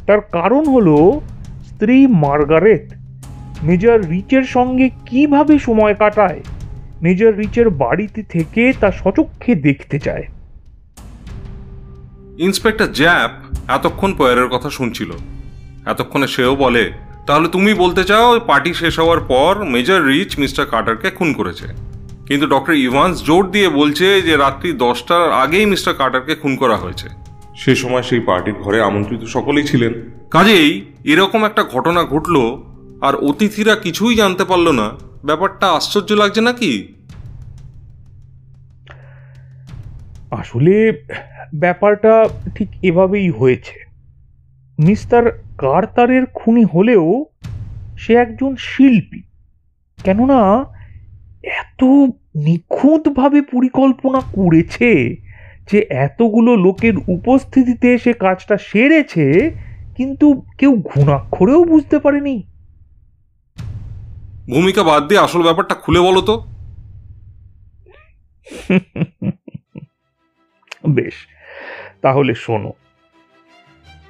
তার 0.08 0.22
কারণ 0.22 0.64
হলো 0.66 1.22
স্ত্রী 1.66 2.08
মার্গারেট 2.08 2.86
মেজর 3.64 3.98
রিচের 4.10 4.44
সঙ্গে 4.44 4.90
কীভাবে 5.06 5.60
সময় 5.60 5.94
কাটায়, 5.94 6.42
মেজর 7.02 7.36
রিচের 7.36 7.70
বাড়িতে 7.70 8.24
থেকে 8.24 8.74
তা 8.80 8.92
সচক্ষে 8.92 9.56
দেখতে 9.56 10.00
চায়। 10.00 10.26
ইন্সপেক্টর 12.40 12.88
জ্যাপ 12.92 13.32
এতক্ষণ 13.68 14.14
পয়ারের 14.18 14.48
কথা 14.48 14.70
শুনছিল। 14.70 15.12
এতক্ষণে 15.86 16.28
সেও 16.28 16.56
বলে 16.56 16.92
তাহলে 17.28 17.48
তুমি 17.48 17.74
বলতে 17.74 18.04
চাও 18.04 18.40
পার্টি 18.40 18.74
শেষ 18.74 19.00
হওয়ার 19.00 19.20
পর 19.20 19.64
মেজর 19.64 20.04
রিচ 20.04 20.40
মিস্টার 20.40 20.66
কার্টারকে 20.66 21.10
খুন 21.10 21.34
করেছে? 21.34 21.68
কিন্তু 22.26 22.48
ডক্টর 22.48 22.74
ইভান্স 22.74 23.24
জোর 23.24 23.52
দিয়ে 23.52 23.70
বলছে 23.70 24.22
যে 24.22 24.38
রাত্রি 24.38 24.72
দশটার 24.72 25.32
আগেই 25.32 25.66
মিস্টার 25.66 25.94
কার্টারকে 25.94 26.36
খুন 26.36 26.56
করা 26.56 26.78
হয়েছে। 26.78 27.08
সে 27.58 27.76
সময় 27.76 28.02
সেই 28.02 28.20
পার্টির 28.20 28.54
ঘরে 28.54 28.82
আমন্ত্রিত 28.82 29.24
সকলেই 29.24 29.68
ছিলেন। 29.68 29.94
কাজেই 30.32 30.86
এরকম 31.04 31.46
একটা 31.46 31.64
ঘটনা 31.64 32.04
ঘটলো 32.04 32.64
আর 33.02 33.16
অতিথিরা 33.16 33.76
কিছুই 33.76 34.16
জানতে 34.16 34.46
পারল 34.46 34.72
না। 34.72 34.90
ব্যাপারটা 35.26 35.72
আশ্চর্য 35.72 36.14
লাগছে 36.14 36.42
নাকি? 36.42 36.94
আসলে 40.32 41.04
ব্যাপারটা 41.54 42.30
ঠিক 42.56 42.70
এভাবেই 42.82 43.30
হয়েছে। 43.30 43.86
মিস্টার 44.80 45.32
কার্তারের 45.58 46.26
খুনি 46.26 46.64
হলেও 46.64 47.26
সে 47.98 48.14
একজন 48.14 48.56
শিল্পী। 48.56 49.22
কেননা 50.04 50.66
এত 51.44 51.84
নিখুঁতভাবে 52.36 53.42
পরিকল্পনা 53.42 54.20
করেছে 54.20 55.16
যে 55.72 55.80
এতগুলো 55.90 56.56
লোকের 56.56 56.94
উপস্থিতিতে 56.98 57.98
সে 57.98 58.14
কাজটা 58.14 58.58
সেরেছে 58.58 59.52
কিন্তু 59.98 60.42
কেউ 60.58 60.76
ঘুণাক্ষরেও 60.76 61.64
বুঝতে 61.64 62.00
পারেনি। 62.00 62.44
ভূমিকা 64.50 64.84
বাদ 64.84 65.08
দিয়ে 65.08 65.22
আসল 65.22 65.44
ব্যাপারটা 65.44 65.76
খুলে 65.76 66.00
বলো 66.00 66.22
তো। 66.22 66.46
বেশ 70.90 71.16
তাহলে 72.02 72.34
শোনো। 72.34 72.74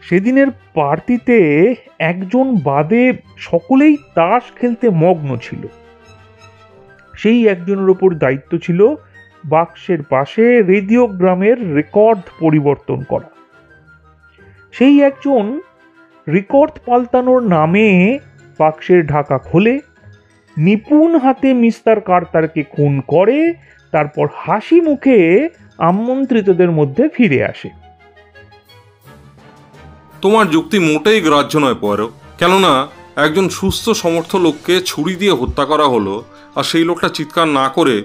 সেদিনের 0.01 0.47
পার্টিতে 0.73 1.75
একজন 1.99 2.55
বাদে 2.63 3.13
সকলেই 3.37 3.97
তাস 4.15 4.43
খেলতে 4.59 4.89
মগ্ন 4.89 5.37
ছিল। 5.37 5.67
সেই 7.17 7.47
একজনের 7.47 7.89
ওপর 7.89 8.13
দায়িত্ব 8.13 8.57
ছিল 8.57 8.95
বাক্সের 9.45 10.03
পাশে 10.03 10.61
রেডিওগ্রামের 10.61 11.75
রেকর্ড 11.75 12.19
পরিবর্তন 12.39 13.03
করা। 13.03 13.29
সেই 14.71 15.01
একজন 15.01 15.61
রেকর্ড 16.29 16.71
পাল্টানোর 16.85 17.41
নামে 17.41 18.19
বাক্সের 18.59 19.05
ঢাকা 19.05 19.37
খোলে, 19.37 19.79
নিপুণ 20.57 21.19
হাতে 21.19 21.53
মিস্টার 21.53 22.01
কার্তারকে 22.01 22.63
খুন 22.63 23.01
করে, 23.07 23.53
তারপর 23.91 24.27
হাসি 24.35 24.81
মুখে 24.81 25.49
আমন্ত্রিতদের 25.79 26.71
মধ্যে 26.71 27.09
ফিরে 27.09 27.45
আসে। 27.45 27.69
তোমার 30.21 30.49
যুক্তি 30.49 30.79
মোটেই 30.79 31.21
গ্রাহ্য 31.21 31.57
নয় 31.57 31.75
পরও 31.75 32.11
কেননা 32.37 32.87
একজন 33.15 33.49
সুস্থ 33.49 33.89
সমর্থ 33.89 34.35
লোককে 34.35 34.81
ছুরি 34.85 35.15
দিয়ে 35.15 35.33
হত্যা 35.33 35.65
করা 35.65 35.83
হলো 35.83 36.23
আর 36.55 36.63
সেই 36.63 36.83
লোকটা 36.83 37.09
চিৎকার 37.09 37.47
না 37.47 37.69
করে 37.69 38.03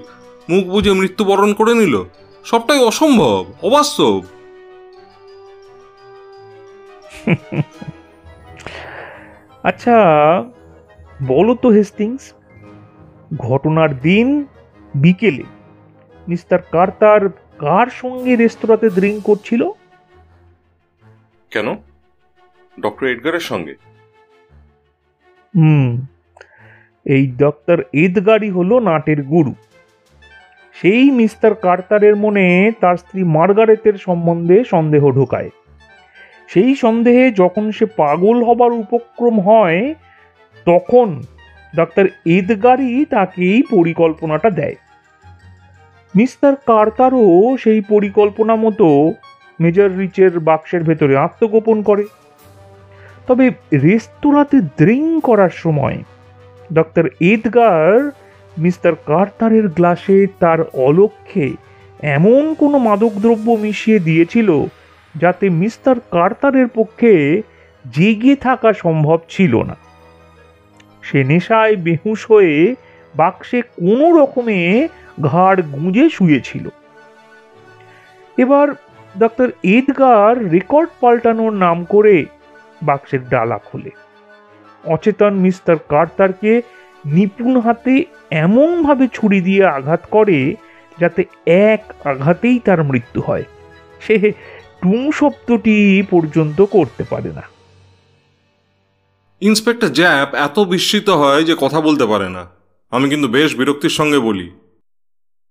মুখ 0.50 0.64
বুঝে 0.64 0.92
মৃত্যুবরণ 0.92 1.52
করে 1.52 1.74
নিল 1.74 2.04
সবটাই 2.44 2.78
অসম্ভব 2.78 3.44
অবাস্তব। 3.62 4.20
আচ্ছা 9.62 9.96
বলো 11.26 11.54
তো 11.54 11.68
হেস্টিংস 11.68 12.32
ঘটনার 13.36 14.00
দিন 14.00 14.46
বিকেলে 14.94 15.42
মিস্টার 16.28 16.58
কার্তার 16.62 17.28
কার 17.58 17.86
সঙ্গে 17.86 18.36
রেস্তোরাঁতে 18.36 18.88
ড্রিঙ্ক 18.90 19.24
করছিল? 19.24 19.70
কেন? 21.50 21.74
ডক্টর 22.80 23.06
এডগারের 23.06 23.40
সঙ্গে? 23.40 23.74
হুম 25.56 26.06
এই 27.06 27.26
ডক্টর 27.26 27.82
এদগারি 27.92 28.50
হলো 28.50 28.78
নাটের 28.78 29.22
গুরু। 29.22 29.54
সেই 30.72 31.10
মিস্টার 31.10 31.54
কার্তারের 31.54 32.16
মনে 32.16 32.72
তার 32.80 32.96
স্ত্রী 32.96 33.24
মার্গারেতের 33.24 33.94
সম্বন্ধে 33.94 34.64
সন্দেহ 34.64 35.10
ঢোকায়। 35.10 35.50
সেই 36.48 36.74
সন্দেহে 36.74 37.30
যখন 37.30 37.70
সে 37.70 37.86
পাগল 37.86 38.44
হবার 38.44 38.72
উপক্রম 38.72 39.40
হয় 39.40 39.94
তখন 40.66 41.22
ডক্টর 41.76 42.06
এদগারি 42.24 43.04
তাকে 43.04 43.42
এই 43.42 43.62
পরিকল্পনাটা 43.70 44.50
দেয়। 44.50 44.74
মিস্টার 46.16 46.56
কার্তারও 46.66 47.56
সেই 47.60 47.80
পরিকল্পনা 47.80 48.56
মতো 48.56 49.12
মেজর 49.60 49.90
রিচের 49.90 50.38
বাক্সের 50.38 50.82
ভেতরে 50.82 51.16
আত্মগোপন 51.16 51.82
করে। 51.82 52.04
তবে 53.26 53.50
রেস্তোরাঁতে 53.72 54.60
ড্রিঙ্ক 54.60 55.24
করার 55.24 55.52
সময় 55.54 55.98
ডক্টর 56.72 57.08
এদগার 57.20 58.10
মিস্টার 58.58 58.94
কার্তারের 59.06 59.68
গ্লাসে 59.68 60.26
তার 60.40 60.58
অলক্ষ্যে 60.62 61.52
এমন 62.02 62.54
কোনো 62.54 62.78
মাদকদ্রব্য 62.78 63.50
মিশিয়ে 63.50 63.98
দিয়েছিল 63.98 64.64
যাতে 65.14 65.48
মিস্টার 65.48 65.96
কার্তারের 66.10 66.68
পক্ষে 66.74 67.42
জেগে 67.92 68.36
থাকা 68.36 68.72
সম্ভব 68.72 69.18
ছিল 69.28 69.62
না। 69.62 69.76
সে 71.02 71.24
নেশায় 71.24 71.76
বেহুশ 71.76 72.30
হয়ে 72.30 72.74
বাক্সে 73.14 73.62
কোনো 73.62 74.20
রকমে 74.20 74.88
ঘাড় 75.22 75.62
গুঁজে 75.62 76.10
শুয়েছিল। 76.10 76.68
এবার 78.36 78.68
ডক্টর 79.18 79.50
এদগার 79.62 80.50
রেকর্ড 80.50 80.88
পাল্টানোর 81.00 81.52
নাম 81.52 81.84
করে 81.84 82.24
বাক্সের 82.82 83.28
ডালা 83.28 83.58
খোলে। 83.58 83.90
অচেতন 84.84 85.34
মিস্টার 85.34 85.76
কার্তারকে 85.88 86.62
নিপুণ 87.04 87.60
হাতে 87.60 88.04
এমনভাবে 88.30 89.08
ছুরি 89.12 89.40
দিয়ে 89.40 89.66
আঘাত 89.66 90.00
করে 90.10 90.54
যাতে 90.98 91.24
এক 91.46 92.06
আঘাতেই 92.06 92.58
তার 92.58 92.84
মৃত্যু 92.84 93.20
হয়। 93.20 93.44
সে 94.00 94.32
টুং 94.82 95.12
শব্দটি 95.12 96.02
পর্যন্ত 96.10 96.62
করতে 96.62 97.04
পারে 97.10 97.32
না। 97.32 97.42
ইন্সপেক্টর 99.40 99.88
জ্যাপ 99.88 100.34
এত 100.34 100.58
বিস্মিত 100.58 101.10
হয় 101.10 101.44
যে 101.44 101.56
কথা 101.60 101.80
বলতে 101.80 102.06
পারে 102.06 102.28
না। 102.28 102.46
আমি 102.90 103.08
কিন্তু 103.08 103.28
বেশ 103.28 103.56
বিরক্তির 103.56 103.90
সঙ্গে 103.90 104.18
বলি। 104.18 104.50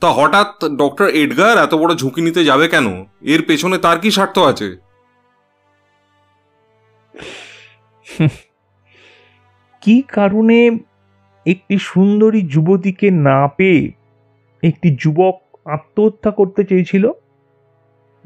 তা 0.01 0.11
হঠাৎ 0.11 0.65
ডক্টর 0.65 1.07
এডগার 1.07 1.57
এত 1.57 1.75
বড় 1.75 1.95
ঝুঁকি 1.95 2.21
নিতে 2.21 2.45
যাবে 2.45 2.67
কেন? 2.67 3.05
এর 3.21 3.41
পেছনে 3.47 3.77
তার 3.77 3.99
কি 3.99 4.11
স্বার্থ 4.11 4.39
আছে? 4.39 4.77
কি 9.81 10.01
কারণে 10.01 10.71
একটি 11.45 11.77
সুন্দরী 11.77 12.41
যুবতীকে 12.41 13.11
না 13.11 13.47
পেয়ে 13.47 13.91
একটি 14.63 14.95
যুবক 14.99 15.35
আত্মহত্যা 15.65 16.31
করতে 16.31 16.63
চেয়েছিল? 16.63 17.11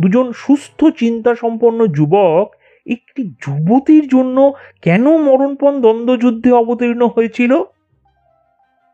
দুজন 0.02 0.32
সুস্থ 0.32 0.86
চিন্তা 0.86 1.36
সম্পন্ন 1.36 1.88
যুবক 1.88 2.56
একটি 2.86 3.22
যুবতীর 3.24 4.08
জন্য 4.08 4.52
কেন 4.82 5.18
মরণপণ 5.18 5.82
দ্বন্দ্বযুদ্ধে 5.82 6.52
অবতীর্ণ 6.52 7.08
হয়েছিল? 7.08 7.52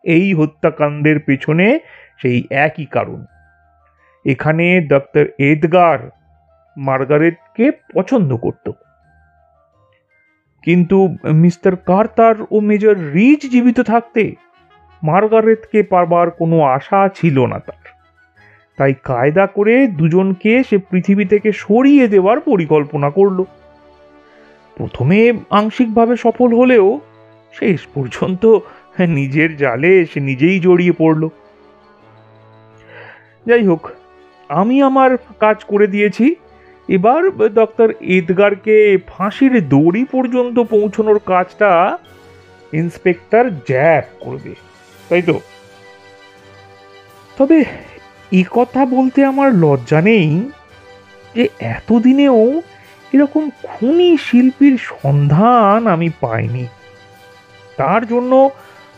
এই 0.04 0.34
হত্যাকাণ্ডের 0.34 1.20
পেছনে 1.20 1.80
সেই 2.24 2.48
একই 2.50 2.86
কারণ। 2.86 3.26
এখানে 4.26 4.82
ডক্টর 4.82 5.26
এদগার 5.40 6.10
মার্গারেটকে 6.78 7.72
পছন্দ 7.94 8.36
করত। 8.36 8.72
কিন্তু 10.64 11.16
মিস্টার 11.34 11.76
কার্তার 11.76 12.36
ও 12.52 12.60
মেজর 12.60 12.96
রিচ 12.98 13.52
জীবিত 13.52 13.80
থাকতে 13.80 14.36
মার্গারেটকে 15.04 15.84
পারবার 15.84 16.32
কোনো 16.32 16.62
আশা 16.62 17.10
ছিল 17.16 17.46
না 17.46 17.60
তার। 17.60 17.84
তাই 18.78 18.94
কায়দা 19.04 19.48
করে 19.48 19.88
দুজনকে 19.88 20.64
সে 20.70 20.78
পৃথিবী 20.78 21.26
থেকে 21.26 21.52
সরিয়ে 21.52 22.08
দেওয়ার 22.08 22.40
পরিকল্পনা 22.40 23.10
করল। 23.10 23.44
প্রথমে 24.76 25.34
আংশিকভাবে 25.50 26.18
সফল 26.18 26.56
হলেও 26.56 27.00
শেষ 27.54 27.82
পর্যন্ত 27.94 28.58
নিজের 29.00 29.58
জালে 29.58 30.06
সে 30.06 30.20
নিজেই 30.20 30.60
জড়িয়ে 30.60 30.92
পড়ল। 30.92 31.30
যাই 33.46 33.64
হোক 33.70 33.84
আমি 34.50 34.76
আমার 34.90 35.12
কাজ 35.40 35.58
করে 35.72 35.88
দিয়েছি। 35.88 36.26
এবার 36.90 37.22
ডক্টর 37.60 37.90
এদগারকে 38.18 38.78
ফাঁসির 39.08 39.54
দড়ি 39.74 40.04
পর্যন্ত 40.14 40.58
পৌঁছানোর 40.74 41.20
কাজটা 41.32 41.72
ইন্সপেক্টর 42.74 43.46
জ্যাপ 43.70 44.06
করবে, 44.24 44.54
তাই 45.10 45.22
তো? 45.22 45.36
তবে 47.38 47.58
এ 48.32 48.42
কথা 48.52 48.82
বলতে 48.96 49.20
আমার 49.32 49.50
লজ্জা 49.56 50.00
নেই 50.02 50.30
যে 51.36 51.44
এতদিনেও 51.76 52.40
এরকম 53.14 53.44
খুনি 53.68 54.10
শিল্পীর 54.18 54.76
সন্ধান 54.92 55.80
আমি 55.88 56.10
পাইনি। 56.22 56.66
তার 57.78 58.02
জন্য 58.08 58.32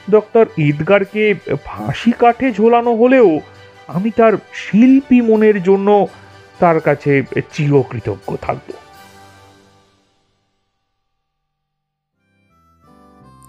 ডক্টর 0.07 0.45
ঈদগারকে 0.67 1.23
ফাঁসি 1.65 2.11
কাঠে 2.21 2.47
ঝোলানো 2.51 2.91
হলেও 2.95 3.29
আমি 3.87 4.11
তার 4.11 4.33
শিল্পী 4.53 5.21
মনের 5.21 5.63
জন্য 5.63 6.07
তার 6.59 6.79
কাছে 6.79 7.23
চিরকৃতজ্ঞ 7.53 8.35
থাকব। 8.41 8.71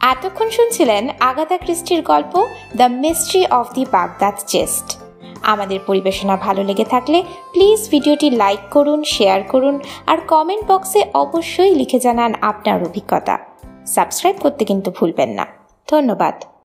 এতক্ষণ 0.01 0.51
শুনছিলেন 0.51 1.09
আগাথা 1.21 1.59
ক্রিস্টির 1.59 2.03
গল্প 2.03 2.47
the 2.77 2.83
mystery 2.83 3.47
of 3.47 3.75
the 3.75 3.85
Baghdad 3.93 4.35
chest. 4.47 4.99
আমাদের 5.43 5.81
পরিবেশনা 5.87 6.37
ভালো 6.37 6.65
লেগে 6.65 6.85
থাকলে 6.85 7.23
প্লিজ 7.53 7.91
ভিডিওটি 7.91 8.31
লাইক 8.31 8.61
করুন, 8.71 9.03
শেয়ার 9.03 9.43
করুন 9.43 9.81
আর 10.07 10.19
কমেন্ট 10.29 10.65
বক্সে 10.67 11.05
অবশ্যই 11.15 11.75
লিখে 11.75 11.99
জানান 11.99 12.35
আপনার 12.41 12.85
অভিজ্ঞতা। 12.85 13.39
সাবস্ক্রাইব 13.87 14.37
করতে 14.41 14.65
কিন্তু 14.65 14.91
ভুলবেন 14.91 15.31
না। 15.31 15.47
ধন্যবাদ। 15.91 16.35